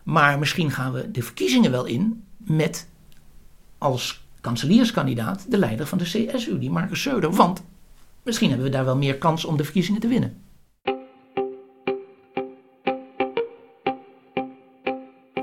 maar 0.04 0.38
misschien 0.38 0.70
gaan 0.70 0.92
we 0.92 1.10
de 1.10 1.22
verkiezingen 1.22 1.70
wel 1.70 1.84
in 1.84 2.24
met 2.36 2.88
als 3.78 4.26
kanselierskandidaat 4.40 5.50
de 5.50 5.58
leider 5.58 5.86
van 5.86 5.98
de 5.98 6.04
CSU, 6.04 6.58
die 6.58 6.70
Marcus 6.70 7.02
Zeuder. 7.02 7.32
Want 7.32 7.64
misschien 8.22 8.48
hebben 8.48 8.66
we 8.66 8.72
daar 8.72 8.84
wel 8.84 8.96
meer 8.96 9.16
kans 9.16 9.44
om 9.44 9.56
de 9.56 9.64
verkiezingen 9.64 10.00
te 10.00 10.08
winnen. 10.08 10.42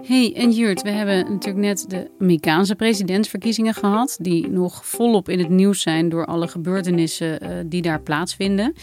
Hey, 0.08 0.34
en 0.36 0.52
Jurt, 0.52 0.82
we 0.82 0.90
hebben 0.90 1.18
natuurlijk 1.18 1.66
net 1.66 1.86
de 1.90 2.12
Amerikaanse 2.20 2.76
presidentsverkiezingen 2.76 3.74
gehad, 3.74 4.18
die 4.22 4.50
nog 4.50 4.86
volop 4.86 5.30
in 5.30 5.40
het 5.40 5.50
nieuws 5.50 5.82
zijn 5.82 6.10
door 6.10 6.26
alle 6.26 6.48
gebeurtenissen 6.48 7.44
uh, 7.44 7.50
die 7.66 7.82
daar 7.82 8.02
plaatsvinden. 8.02 8.74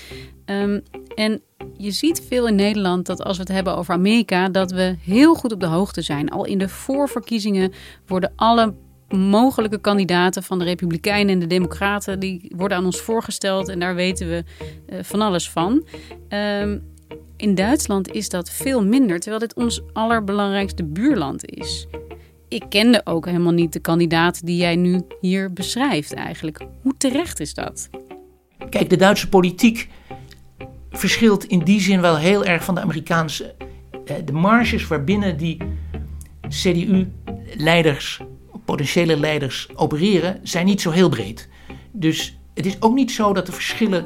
Um, 0.46 0.82
en 1.14 1.42
je 1.76 1.90
ziet 1.90 2.22
veel 2.28 2.48
in 2.48 2.54
Nederland 2.54 3.06
dat 3.06 3.22
als 3.22 3.36
we 3.36 3.42
het 3.42 3.52
hebben 3.52 3.76
over 3.76 3.94
Amerika, 3.94 4.48
dat 4.48 4.70
we 4.70 4.96
heel 5.00 5.34
goed 5.34 5.52
op 5.52 5.60
de 5.60 5.66
hoogte 5.66 6.02
zijn. 6.02 6.28
Al 6.28 6.44
in 6.44 6.58
de 6.58 6.68
voorverkiezingen 6.68 7.72
worden 8.06 8.32
alle 8.36 8.74
mogelijke 9.08 9.80
kandidaten 9.80 10.42
van 10.42 10.58
de 10.58 10.64
Republikeinen 10.64 11.32
en 11.32 11.38
de 11.38 11.46
Democraten, 11.46 12.20
die 12.20 12.52
worden 12.56 12.76
aan 12.76 12.84
ons 12.84 13.00
voorgesteld 13.00 13.68
en 13.68 13.78
daar 13.78 13.94
weten 13.94 14.28
we 14.28 14.44
uh, 14.92 14.98
van 15.02 15.20
alles 15.20 15.50
van. 15.50 15.84
Ehm, 16.28 16.78
in 17.42 17.54
Duitsland 17.54 18.12
is 18.12 18.28
dat 18.28 18.50
veel 18.50 18.84
minder, 18.84 19.18
terwijl 19.18 19.40
dit 19.40 19.54
ons 19.54 19.82
allerbelangrijkste 19.92 20.84
buurland 20.84 21.44
is. 21.44 21.86
Ik 22.48 22.64
kende 22.68 23.00
ook 23.04 23.26
helemaal 23.26 23.52
niet 23.52 23.72
de 23.72 23.80
kandidaat 23.80 24.46
die 24.46 24.56
jij 24.56 24.76
nu 24.76 25.02
hier 25.20 25.52
beschrijft 25.52 26.14
eigenlijk. 26.14 26.60
Hoe 26.82 26.94
terecht 26.98 27.40
is 27.40 27.54
dat? 27.54 27.90
Kijk, 28.70 28.90
de 28.90 28.96
Duitse 28.96 29.28
politiek 29.28 29.88
verschilt 30.90 31.44
in 31.44 31.58
die 31.58 31.80
zin 31.80 32.00
wel 32.00 32.16
heel 32.16 32.44
erg 32.44 32.64
van 32.64 32.74
de 32.74 32.80
Amerikaanse. 32.80 33.54
Eh, 34.04 34.16
de 34.24 34.32
marges 34.32 34.86
waarbinnen 34.86 35.36
die 35.36 35.56
CDU-leiders, 36.48 38.20
potentiële 38.64 39.16
leiders, 39.16 39.68
opereren, 39.74 40.40
zijn 40.42 40.66
niet 40.66 40.80
zo 40.80 40.90
heel 40.90 41.08
breed. 41.08 41.48
Dus 41.92 42.38
het 42.54 42.66
is 42.66 42.76
ook 42.80 42.94
niet 42.94 43.10
zo 43.10 43.32
dat 43.32 43.46
de 43.46 43.52
verschillen 43.52 44.04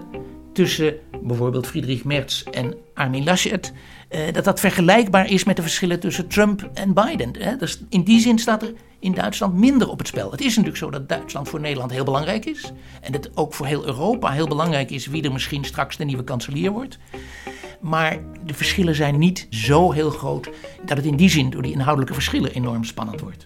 tussen 0.57 0.95
bijvoorbeeld 1.23 1.67
Friedrich 1.67 2.05
Merz 2.05 2.43
en 2.43 2.75
Armin 2.95 3.25
Laschet, 3.25 3.73
uh, 4.11 4.21
dat 4.33 4.45
dat 4.45 4.61
vergelijkbaar 4.61 5.31
is 5.31 5.45
met 5.45 5.57
de 5.57 5.63
verschillen 5.63 6.01
tussen 6.01 6.29
Trump 6.29 6.71
en 6.75 6.95
Biden. 6.95 7.59
Dus 7.59 7.81
in 7.89 8.03
die 8.03 8.21
zin 8.21 8.39
staat 8.39 8.63
er 8.63 8.73
in 8.99 9.15
Duitsland 9.15 9.55
minder 9.55 9.89
op 9.89 9.99
het 9.99 10.07
spel. 10.07 10.31
Het 10.31 10.41
is 10.41 10.49
natuurlijk 10.49 10.77
zo 10.77 10.91
dat 10.91 11.09
Duitsland 11.09 11.49
voor 11.49 11.61
Nederland 11.61 11.91
heel 11.91 12.05
belangrijk 12.05 12.45
is. 12.45 12.73
En 13.01 13.13
dat 13.13 13.31
ook 13.37 13.55
voor 13.55 13.67
heel 13.67 13.87
Europa 13.87 14.31
heel 14.31 14.49
belangrijk 14.49 14.91
is 14.91 15.07
wie 15.07 15.23
er 15.23 15.33
misschien 15.33 15.65
straks 15.65 15.97
de 15.97 16.05
nieuwe 16.05 16.25
kanselier 16.25 16.71
wordt. 16.71 16.99
Maar 17.81 18.19
de 18.45 18.55
verschillen 18.55 18.95
zijn 18.95 19.19
niet 19.19 19.47
zo 19.51 19.93
heel 19.93 20.11
groot 20.11 20.51
dat 20.85 20.97
het 20.97 21.07
in 21.07 21.17
die 21.17 21.31
zin 21.31 21.51
door 21.51 21.63
die 21.63 21.73
inhoudelijke 21.73 22.15
verschillen 22.15 22.53
enorm 22.53 22.85
spannend 22.85 23.21
wordt. 23.21 23.43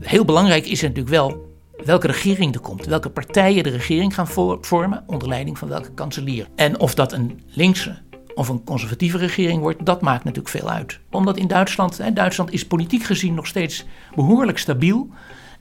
Heel 0.00 0.24
belangrijk 0.24 0.64
is 0.64 0.80
het 0.80 0.94
natuurlijk 0.94 1.08
wel 1.08 1.51
welke 1.84 2.06
regering 2.06 2.54
er 2.54 2.60
komt, 2.60 2.86
welke 2.86 3.10
partijen 3.10 3.62
de 3.62 3.70
regering 3.70 4.14
gaan 4.14 4.28
vormen 4.60 5.04
onder 5.06 5.28
leiding 5.28 5.58
van 5.58 5.68
welke 5.68 5.92
kanselier. 5.92 6.48
En 6.54 6.80
of 6.80 6.94
dat 6.94 7.12
een 7.12 7.40
linkse 7.46 7.98
of 8.34 8.48
een 8.48 8.64
conservatieve 8.64 9.18
regering 9.18 9.60
wordt, 9.60 9.86
dat 9.86 10.00
maakt 10.00 10.24
natuurlijk 10.24 10.56
veel 10.56 10.70
uit. 10.70 11.00
Omdat 11.10 11.36
in 11.36 11.48
Duitsland, 11.48 11.98
hè, 11.98 12.12
Duitsland 12.12 12.52
is 12.52 12.66
politiek 12.66 13.02
gezien 13.02 13.34
nog 13.34 13.46
steeds 13.46 13.84
behoorlijk 14.14 14.58
stabiel. 14.58 15.08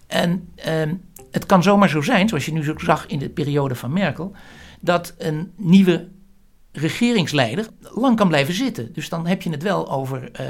En 0.07 0.49
eh, 0.55 0.73
het 1.31 1.45
kan 1.45 1.63
zomaar 1.63 1.89
zo 1.89 2.01
zijn, 2.01 2.27
zoals 2.27 2.45
je 2.45 2.53
nu 2.53 2.63
zo 2.63 2.73
zag 2.77 3.05
in 3.05 3.19
de 3.19 3.29
periode 3.29 3.75
van 3.75 3.93
Merkel, 3.93 4.31
dat 4.79 5.15
een 5.17 5.51
nieuwe 5.55 6.07
regeringsleider 6.71 7.67
lang 7.79 8.15
kan 8.15 8.27
blijven 8.27 8.53
zitten. 8.53 8.93
Dus 8.93 9.09
dan 9.09 9.27
heb 9.27 9.41
je 9.41 9.49
het 9.49 9.63
wel 9.63 9.91
over 9.91 10.31
uh, 10.41 10.47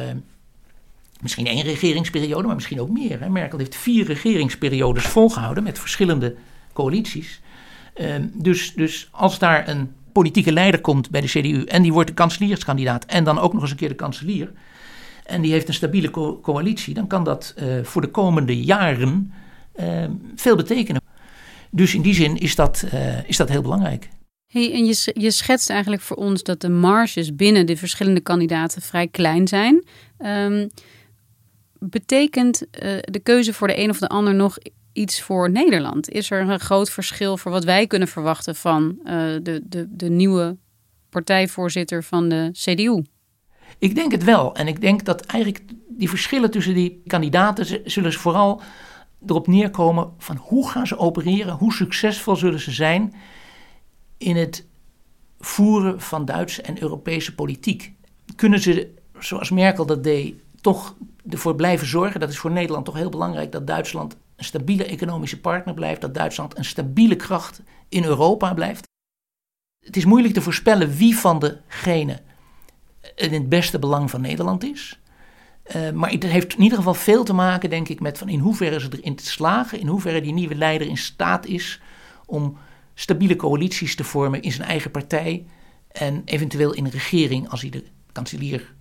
misschien 1.21 1.47
één 1.47 1.63
regeringsperiode, 1.63 2.47
maar 2.47 2.55
misschien 2.55 2.81
ook 2.81 2.89
meer. 2.89 3.19
Hè. 3.19 3.29
Merkel 3.29 3.57
heeft 3.57 3.75
vier 3.75 4.05
regeringsperiodes 4.05 5.03
volgehouden 5.03 5.63
met 5.63 5.79
verschillende 5.79 6.35
coalities. 6.73 7.41
Uh, 8.01 8.15
dus, 8.33 8.73
dus 8.73 9.09
als 9.11 9.39
daar 9.39 9.67
een 9.67 9.91
politieke 10.11 10.51
leider 10.51 10.81
komt 10.81 11.09
bij 11.09 11.21
de 11.21 11.27
CDU 11.27 11.63
en 11.63 11.81
die 11.81 11.93
wordt 11.93 12.07
de 12.07 12.13
kanselierskandidaat 12.13 13.05
en 13.05 13.23
dan 13.23 13.39
ook 13.39 13.53
nog 13.53 13.61
eens 13.61 13.71
een 13.71 13.77
keer 13.77 13.89
de 13.89 13.95
kanselier. 13.95 14.51
En 15.25 15.41
die 15.41 15.51
heeft 15.51 15.67
een 15.67 15.73
stabiele 15.73 16.09
coalitie, 16.41 16.93
dan 16.93 17.07
kan 17.07 17.23
dat 17.23 17.53
uh, 17.57 17.83
voor 17.83 18.01
de 18.01 18.07
komende 18.07 18.63
jaren 18.63 19.33
uh, 19.79 20.03
veel 20.35 20.55
betekenen. 20.55 21.01
Dus 21.71 21.95
in 21.95 22.01
die 22.01 22.13
zin 22.13 22.37
is 22.37 22.55
dat, 22.55 22.85
uh, 22.93 23.29
is 23.29 23.37
dat 23.37 23.49
heel 23.49 23.61
belangrijk. 23.61 24.09
Hey, 24.47 24.73
en 24.73 24.85
je, 24.85 25.11
je 25.13 25.31
schetst 25.31 25.69
eigenlijk 25.69 26.01
voor 26.01 26.17
ons 26.17 26.43
dat 26.43 26.61
de 26.61 26.69
marges 26.69 27.35
binnen 27.35 27.65
de 27.65 27.77
verschillende 27.77 28.19
kandidaten 28.19 28.81
vrij 28.81 29.07
klein 29.07 29.47
zijn. 29.47 29.83
Um, 30.19 30.69
betekent 31.89 32.65
de 33.01 33.19
keuze 33.23 33.53
voor 33.53 33.67
de 33.67 33.79
een 33.79 33.89
of 33.89 33.99
de 33.99 34.07
ander 34.07 34.35
nog 34.35 34.57
iets 34.93 35.21
voor 35.21 35.49
Nederland? 35.49 36.09
Is 36.09 36.31
er 36.31 36.41
een 36.41 36.59
groot 36.59 36.89
verschil 36.89 37.37
voor 37.37 37.51
wat 37.51 37.63
wij 37.63 37.87
kunnen 37.87 38.07
verwachten 38.07 38.55
van 38.55 38.99
uh, 38.99 39.03
de, 39.41 39.61
de, 39.63 39.85
de 39.89 40.09
nieuwe 40.09 40.57
partijvoorzitter 41.09 42.03
van 42.03 42.29
de 42.29 42.49
CDU? 42.51 43.03
Ik 43.79 43.95
denk 43.95 44.11
het 44.11 44.23
wel. 44.23 44.55
En 44.55 44.67
ik 44.67 44.81
denk 44.81 45.05
dat 45.05 45.25
eigenlijk 45.25 45.63
die 45.89 46.09
verschillen 46.09 46.51
tussen 46.51 46.73
die 46.73 47.01
kandidaten 47.07 47.91
zullen 47.91 48.11
ze 48.11 48.19
vooral 48.19 48.61
erop 49.27 49.47
neerkomen 49.47 50.13
van 50.17 50.35
hoe 50.35 50.69
gaan 50.69 50.87
ze 50.87 50.97
opereren, 50.97 51.53
hoe 51.53 51.73
succesvol 51.73 52.35
zullen 52.35 52.59
ze 52.59 52.71
zijn 52.71 53.13
in 54.17 54.35
het 54.35 54.65
voeren 55.39 56.01
van 56.01 56.25
Duitse 56.25 56.61
en 56.61 56.81
Europese 56.81 57.35
politiek. 57.35 57.93
Kunnen 58.35 58.59
ze, 58.59 58.93
zoals 59.19 59.49
Merkel 59.49 59.85
dat 59.85 60.03
deed, 60.03 60.35
toch 60.61 60.95
ervoor 61.29 61.55
blijven 61.55 61.87
zorgen? 61.87 62.19
Dat 62.19 62.29
is 62.29 62.37
voor 62.37 62.51
Nederland 62.51 62.85
toch 62.85 62.95
heel 62.95 63.09
belangrijk 63.09 63.51
dat 63.51 63.67
Duitsland 63.67 64.17
een 64.35 64.43
stabiele 64.43 64.85
economische 64.85 65.39
partner 65.39 65.73
blijft, 65.73 66.01
dat 66.01 66.13
Duitsland 66.13 66.57
een 66.57 66.65
stabiele 66.65 67.15
kracht 67.15 67.61
in 67.89 68.03
Europa 68.03 68.53
blijft. 68.53 68.87
Het 69.85 69.97
is 69.97 70.05
moeilijk 70.05 70.33
te 70.33 70.41
voorspellen 70.41 70.95
wie 70.95 71.17
van 71.17 71.39
degenen 71.39 72.19
in 73.15 73.33
het 73.33 73.49
beste 73.49 73.79
belang 73.79 74.09
van 74.09 74.21
Nederland 74.21 74.63
is. 74.63 74.99
Uh, 75.75 75.91
maar 75.91 76.11
het 76.11 76.23
heeft 76.23 76.53
in 76.53 76.61
ieder 76.61 76.77
geval 76.77 76.93
veel 76.93 77.23
te 77.23 77.33
maken, 77.33 77.69
denk 77.69 77.89
ik, 77.89 77.99
met 77.99 78.17
van 78.17 78.29
in 78.29 78.39
hoeverre 78.39 78.79
ze 78.79 78.87
erin 78.91 79.15
te 79.15 79.25
slagen, 79.25 79.79
in 79.79 79.87
hoeverre 79.87 80.21
die 80.21 80.33
nieuwe 80.33 80.55
leider 80.55 80.87
in 80.87 80.97
staat 80.97 81.45
is 81.45 81.81
om 82.25 82.57
stabiele 82.93 83.35
coalities 83.35 83.95
te 83.95 84.03
vormen 84.03 84.41
in 84.41 84.51
zijn 84.51 84.67
eigen 84.67 84.91
partij 84.91 85.45
en 85.91 86.21
eventueel 86.25 86.73
in 86.73 86.85
een 86.85 86.91
regering 86.91 87.49
als 87.49 87.61
hij 87.61 87.69
de 87.69 87.83
kanselier 88.11 88.73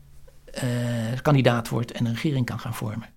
kandidaat 1.23 1.69
wordt 1.69 1.93
en 1.93 2.07
een 2.07 2.13
regering 2.13 2.47
kan 2.47 2.59
gaan 2.59 2.75
vormen 2.75 3.09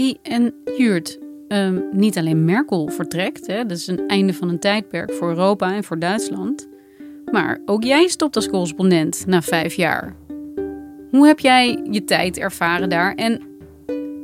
hey, 0.00 0.18
en 0.22 0.54
Juurt, 0.76 1.18
um, 1.48 1.84
niet 1.92 2.18
alleen 2.18 2.44
Merkel 2.44 2.88
vertrekt, 2.88 3.46
hè, 3.46 3.66
dat 3.66 3.76
is 3.76 3.86
een 3.86 4.08
einde 4.08 4.34
van 4.34 4.48
een 4.48 4.58
tijdperk 4.58 5.12
voor 5.12 5.28
Europa 5.28 5.74
en 5.74 5.84
voor 5.84 5.98
Duitsland. 5.98 6.68
Maar 7.32 7.60
ook 7.64 7.82
jij 7.84 8.08
stopt 8.08 8.36
als 8.36 8.48
correspondent 8.48 9.26
na 9.26 9.42
vijf 9.42 9.74
jaar. 9.74 10.14
Hoe 11.10 11.26
heb 11.26 11.38
jij 11.38 11.82
je 11.90 12.04
tijd 12.04 12.38
ervaren 12.38 12.88
daar? 12.88 13.14
En 13.14 13.40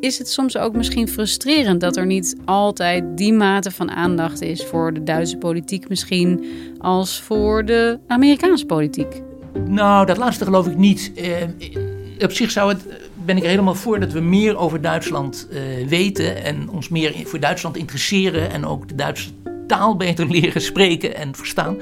is 0.01 0.19
het 0.19 0.29
soms 0.29 0.57
ook 0.57 0.77
misschien 0.77 1.09
frustrerend 1.09 1.81
dat 1.81 1.97
er 1.97 2.07
niet 2.07 2.37
altijd 2.45 3.17
die 3.17 3.33
mate 3.33 3.71
van 3.71 3.91
aandacht 3.91 4.41
is 4.41 4.65
voor 4.65 4.95
de 4.95 5.03
Duitse 5.03 5.37
politiek, 5.37 5.89
misschien 5.89 6.45
als 6.79 7.21
voor 7.21 7.65
de 7.65 7.99
Amerikaanse 8.07 8.67
politiek? 8.67 9.23
Nou, 9.65 10.07
dat 10.07 10.17
laatste 10.17 10.45
geloof 10.45 10.67
ik 10.67 10.77
niet. 10.77 11.13
Uh, 11.17 12.25
op 12.25 12.33
zich 12.33 12.51
zou 12.51 12.69
het 12.69 12.87
ben 13.27 13.37
ik 13.37 13.43
er 13.43 13.49
helemaal 13.49 13.75
voor 13.75 14.01
dat 14.01 14.13
we 14.13 14.21
meer 14.21 14.57
over 14.57 14.81
Duitsland 14.81 15.49
uh, 15.51 15.89
weten 15.89 16.45
en 16.45 16.69
ons 16.71 16.89
meer 16.89 17.15
voor 17.25 17.41
Duitsland 17.41 17.77
interesseren 17.77 18.51
en 18.51 18.67
ook 18.67 18.89
de 18.89 18.95
Duitse 18.95 19.31
taal 19.67 19.97
beter 19.97 20.31
leren 20.41 20.61
spreken 20.61 21.17
en 21.17 21.35
verstaan. 21.35 21.77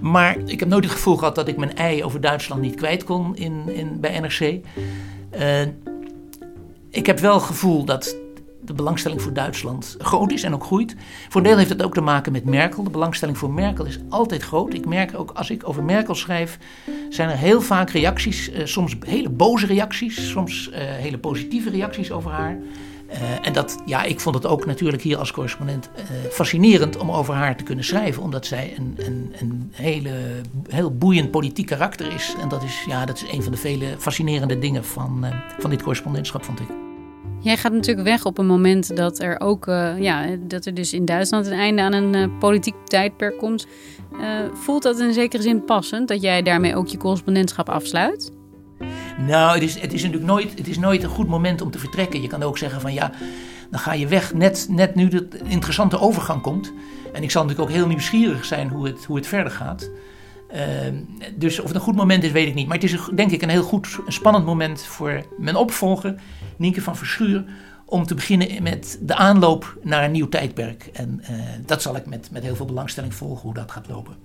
Maar 0.00 0.36
ik 0.44 0.60
heb 0.60 0.68
nooit 0.68 0.84
het 0.84 0.92
gevoel 0.92 1.16
gehad 1.16 1.34
dat 1.34 1.48
ik 1.48 1.56
mijn 1.56 1.76
ei 1.76 2.04
over 2.04 2.20
Duitsland 2.20 2.60
niet 2.60 2.74
kwijt 2.74 3.04
kon 3.04 3.36
in, 3.36 3.68
in, 3.68 4.00
bij 4.00 4.20
NRC. 4.20 4.40
Uh, 4.40 5.60
ik 6.90 7.06
heb 7.06 7.18
wel 7.18 7.34
het 7.34 7.42
gevoel 7.42 7.84
dat 7.84 8.16
de 8.66 8.74
belangstelling 8.74 9.22
voor 9.22 9.32
Duitsland 9.32 9.96
groot 9.98 10.32
is 10.32 10.42
en 10.42 10.54
ook 10.54 10.64
groeit. 10.64 10.96
Voor 11.28 11.40
een 11.40 11.46
deel 11.46 11.56
heeft 11.56 11.70
het 11.70 11.82
ook 11.82 11.94
te 11.94 12.00
maken 12.00 12.32
met 12.32 12.44
Merkel. 12.44 12.82
De 12.82 12.90
belangstelling 12.90 13.38
voor 13.38 13.50
Merkel 13.50 13.84
is 13.84 13.98
altijd 14.08 14.42
groot. 14.42 14.74
Ik 14.74 14.86
merk 14.86 15.18
ook 15.18 15.30
als 15.34 15.50
ik 15.50 15.68
over 15.68 15.84
Merkel 15.84 16.14
schrijf, 16.14 16.58
zijn 17.08 17.30
er 17.30 17.36
heel 17.36 17.60
vaak 17.60 17.90
reacties, 17.90 18.50
uh, 18.50 18.64
soms 18.64 18.96
hele 19.06 19.28
boze 19.28 19.66
reacties, 19.66 20.30
soms 20.30 20.70
uh, 20.70 20.76
hele 20.78 21.18
positieve 21.18 21.70
reacties 21.70 22.10
over 22.10 22.30
haar. 22.30 22.56
Uh, 23.10 23.46
en 23.46 23.52
dat, 23.52 23.82
ja, 23.84 24.02
ik 24.02 24.20
vond 24.20 24.34
het 24.34 24.46
ook 24.46 24.66
natuurlijk 24.66 25.02
hier 25.02 25.18
als 25.18 25.32
correspondent 25.32 25.90
fascinerend 26.30 26.96
om 26.96 27.10
over 27.10 27.34
haar 27.34 27.56
te 27.56 27.64
kunnen 27.64 27.84
schrijven, 27.84 28.22
omdat 28.22 28.46
zij 28.46 28.74
een, 28.76 28.94
een, 28.96 29.32
een 29.40 29.70
hele, 29.72 30.12
heel 30.68 30.96
boeiend 30.96 31.30
politiek 31.30 31.66
karakter 31.66 32.12
is. 32.12 32.34
En 32.40 32.48
dat 32.48 32.62
is, 32.62 32.84
ja, 32.86 33.04
dat 33.04 33.16
is 33.16 33.32
een 33.32 33.42
van 33.42 33.52
de 33.52 33.58
vele 33.58 33.94
fascinerende 33.98 34.58
dingen 34.58 34.84
van, 34.84 35.26
van 35.58 35.70
dit 35.70 35.82
correspondentschap, 35.82 36.44
vond 36.44 36.60
ik. 36.60 36.95
Jij 37.46 37.56
gaat 37.56 37.72
natuurlijk 37.72 38.06
weg 38.06 38.24
op 38.24 38.38
een 38.38 38.46
moment 38.46 38.96
dat 38.96 39.18
er 39.18 39.40
ook, 39.40 39.66
uh, 39.66 39.98
ja, 39.98 40.26
dat 40.40 40.66
er 40.66 40.74
dus 40.74 40.92
in 40.92 41.04
Duitsland 41.04 41.46
een 41.46 41.52
einde 41.52 41.82
aan 41.82 41.92
een 41.92 42.14
uh, 42.14 42.38
politiek 42.38 42.74
tijdperk 42.84 43.38
komt. 43.38 43.66
Uh, 44.12 44.20
voelt 44.52 44.82
dat 44.82 45.00
in 45.00 45.12
zekere 45.12 45.42
zin 45.42 45.64
passend 45.64 46.08
dat 46.08 46.22
jij 46.22 46.42
daarmee 46.42 46.76
ook 46.76 46.86
je 46.86 46.96
correspondentschap 46.96 47.68
afsluit? 47.68 48.32
Nou, 49.26 49.54
het 49.54 49.62
is, 49.62 49.80
het 49.80 49.92
is 49.92 50.02
natuurlijk 50.02 50.30
nooit, 50.30 50.58
het 50.58 50.68
is 50.68 50.78
nooit 50.78 51.02
een 51.02 51.08
goed 51.08 51.28
moment 51.28 51.60
om 51.60 51.70
te 51.70 51.78
vertrekken. 51.78 52.22
Je 52.22 52.28
kan 52.28 52.42
ook 52.42 52.58
zeggen 52.58 52.80
van 52.80 52.92
ja, 52.92 53.12
dan 53.70 53.80
ga 53.80 53.92
je 53.92 54.06
weg 54.06 54.34
net, 54.34 54.66
net 54.70 54.94
nu 54.94 55.08
de 55.08 55.28
interessante 55.44 56.00
overgang 56.00 56.42
komt. 56.42 56.72
En 57.12 57.22
ik 57.22 57.30
zal 57.30 57.42
natuurlijk 57.42 57.70
ook 57.70 57.76
heel 57.76 57.86
nieuwsgierig 57.88 58.44
zijn 58.44 58.68
hoe 58.68 58.86
het, 58.86 59.04
hoe 59.04 59.16
het 59.16 59.26
verder 59.26 59.52
gaat. 59.52 59.90
Dus 61.34 61.58
of 61.60 61.66
het 61.66 61.74
een 61.74 61.82
goed 61.82 61.96
moment 61.96 62.24
is, 62.24 62.30
weet 62.30 62.48
ik 62.48 62.54
niet. 62.54 62.66
Maar 62.66 62.78
het 62.78 62.92
is 62.92 62.98
denk 63.14 63.30
ik 63.30 63.42
een 63.42 63.48
heel 63.48 63.62
goed, 63.62 63.98
spannend 64.06 64.44
moment 64.44 64.82
voor 64.82 65.22
mijn 65.38 65.56
opvolger, 65.56 66.14
Nienke 66.56 66.82
van 66.82 66.96
Verschuur, 66.96 67.44
om 67.84 68.06
te 68.06 68.14
beginnen 68.14 68.62
met 68.62 68.98
de 69.02 69.14
aanloop 69.14 69.78
naar 69.82 70.04
een 70.04 70.10
nieuw 70.10 70.28
tijdperk. 70.28 70.90
En 70.92 71.20
uh, 71.22 71.28
dat 71.66 71.82
zal 71.82 71.96
ik 71.96 72.06
met, 72.06 72.30
met 72.30 72.42
heel 72.42 72.56
veel 72.56 72.66
belangstelling 72.66 73.14
volgen 73.14 73.42
hoe 73.42 73.54
dat 73.54 73.70
gaat 73.70 73.88
lopen. 73.88 74.16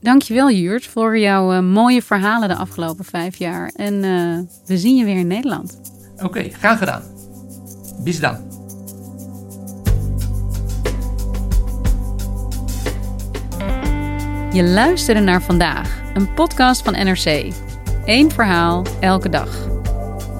Dankjewel 0.00 0.50
Jurt 0.50 0.86
voor 0.86 1.18
jouw 1.18 1.52
uh, 1.52 1.60
mooie 1.60 2.02
verhalen 2.02 2.48
de 2.48 2.56
afgelopen 2.56 3.04
vijf 3.04 3.36
jaar. 3.36 3.70
En 3.76 3.94
uh, 3.94 4.38
we 4.66 4.78
zien 4.78 4.96
je 4.96 5.04
weer 5.04 5.16
in 5.16 5.26
Nederland. 5.26 5.80
Oké, 6.14 6.24
okay, 6.24 6.50
graag 6.50 6.78
gedaan. 6.78 7.02
Bis 8.02 8.20
dan. 8.20 8.52
Je 14.52 14.64
luisterde 14.64 15.20
naar 15.20 15.42
vandaag, 15.42 16.02
een 16.14 16.34
podcast 16.34 16.82
van 16.82 16.92
NRC. 16.92 17.52
Eén 18.04 18.30
verhaal, 18.30 18.84
elke 19.00 19.28
dag. 19.28 19.73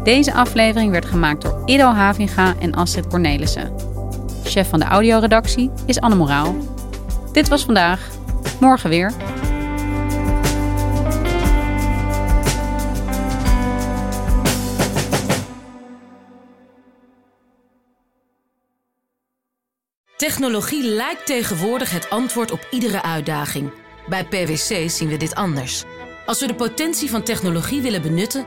Deze 0.05 0.35
aflevering 0.35 0.91
werd 0.91 1.05
gemaakt 1.05 1.43
door 1.43 1.63
Ido 1.65 1.87
Havinga 1.87 2.55
en 2.59 2.75
Astrid 2.75 3.07
Cornelissen. 3.07 3.75
Chef 4.45 4.69
van 4.69 4.79
de 4.79 4.85
audioredactie 4.85 5.71
is 5.87 6.01
Anne 6.01 6.17
Moraal. 6.17 6.57
Dit 7.33 7.49
was 7.49 7.65
vandaag. 7.65 8.09
Morgen 8.61 8.91
weer. 8.91 9.13
Technologie 20.17 20.85
lijkt 20.85 21.27
tegenwoordig 21.27 21.91
het 21.91 22.11
antwoord 22.11 22.51
op 22.51 22.67
iedere 22.71 23.03
uitdaging. 23.03 23.73
Bij 24.09 24.25
PwC 24.25 24.91
zien 24.91 25.09
we 25.09 25.17
dit 25.17 25.35
anders. 25.35 25.85
Als 26.27 26.41
we 26.41 26.47
de 26.47 26.55
potentie 26.55 27.11
van 27.11 27.23
technologie 27.23 27.83
willen 27.83 28.03
benutten, 28.03 28.47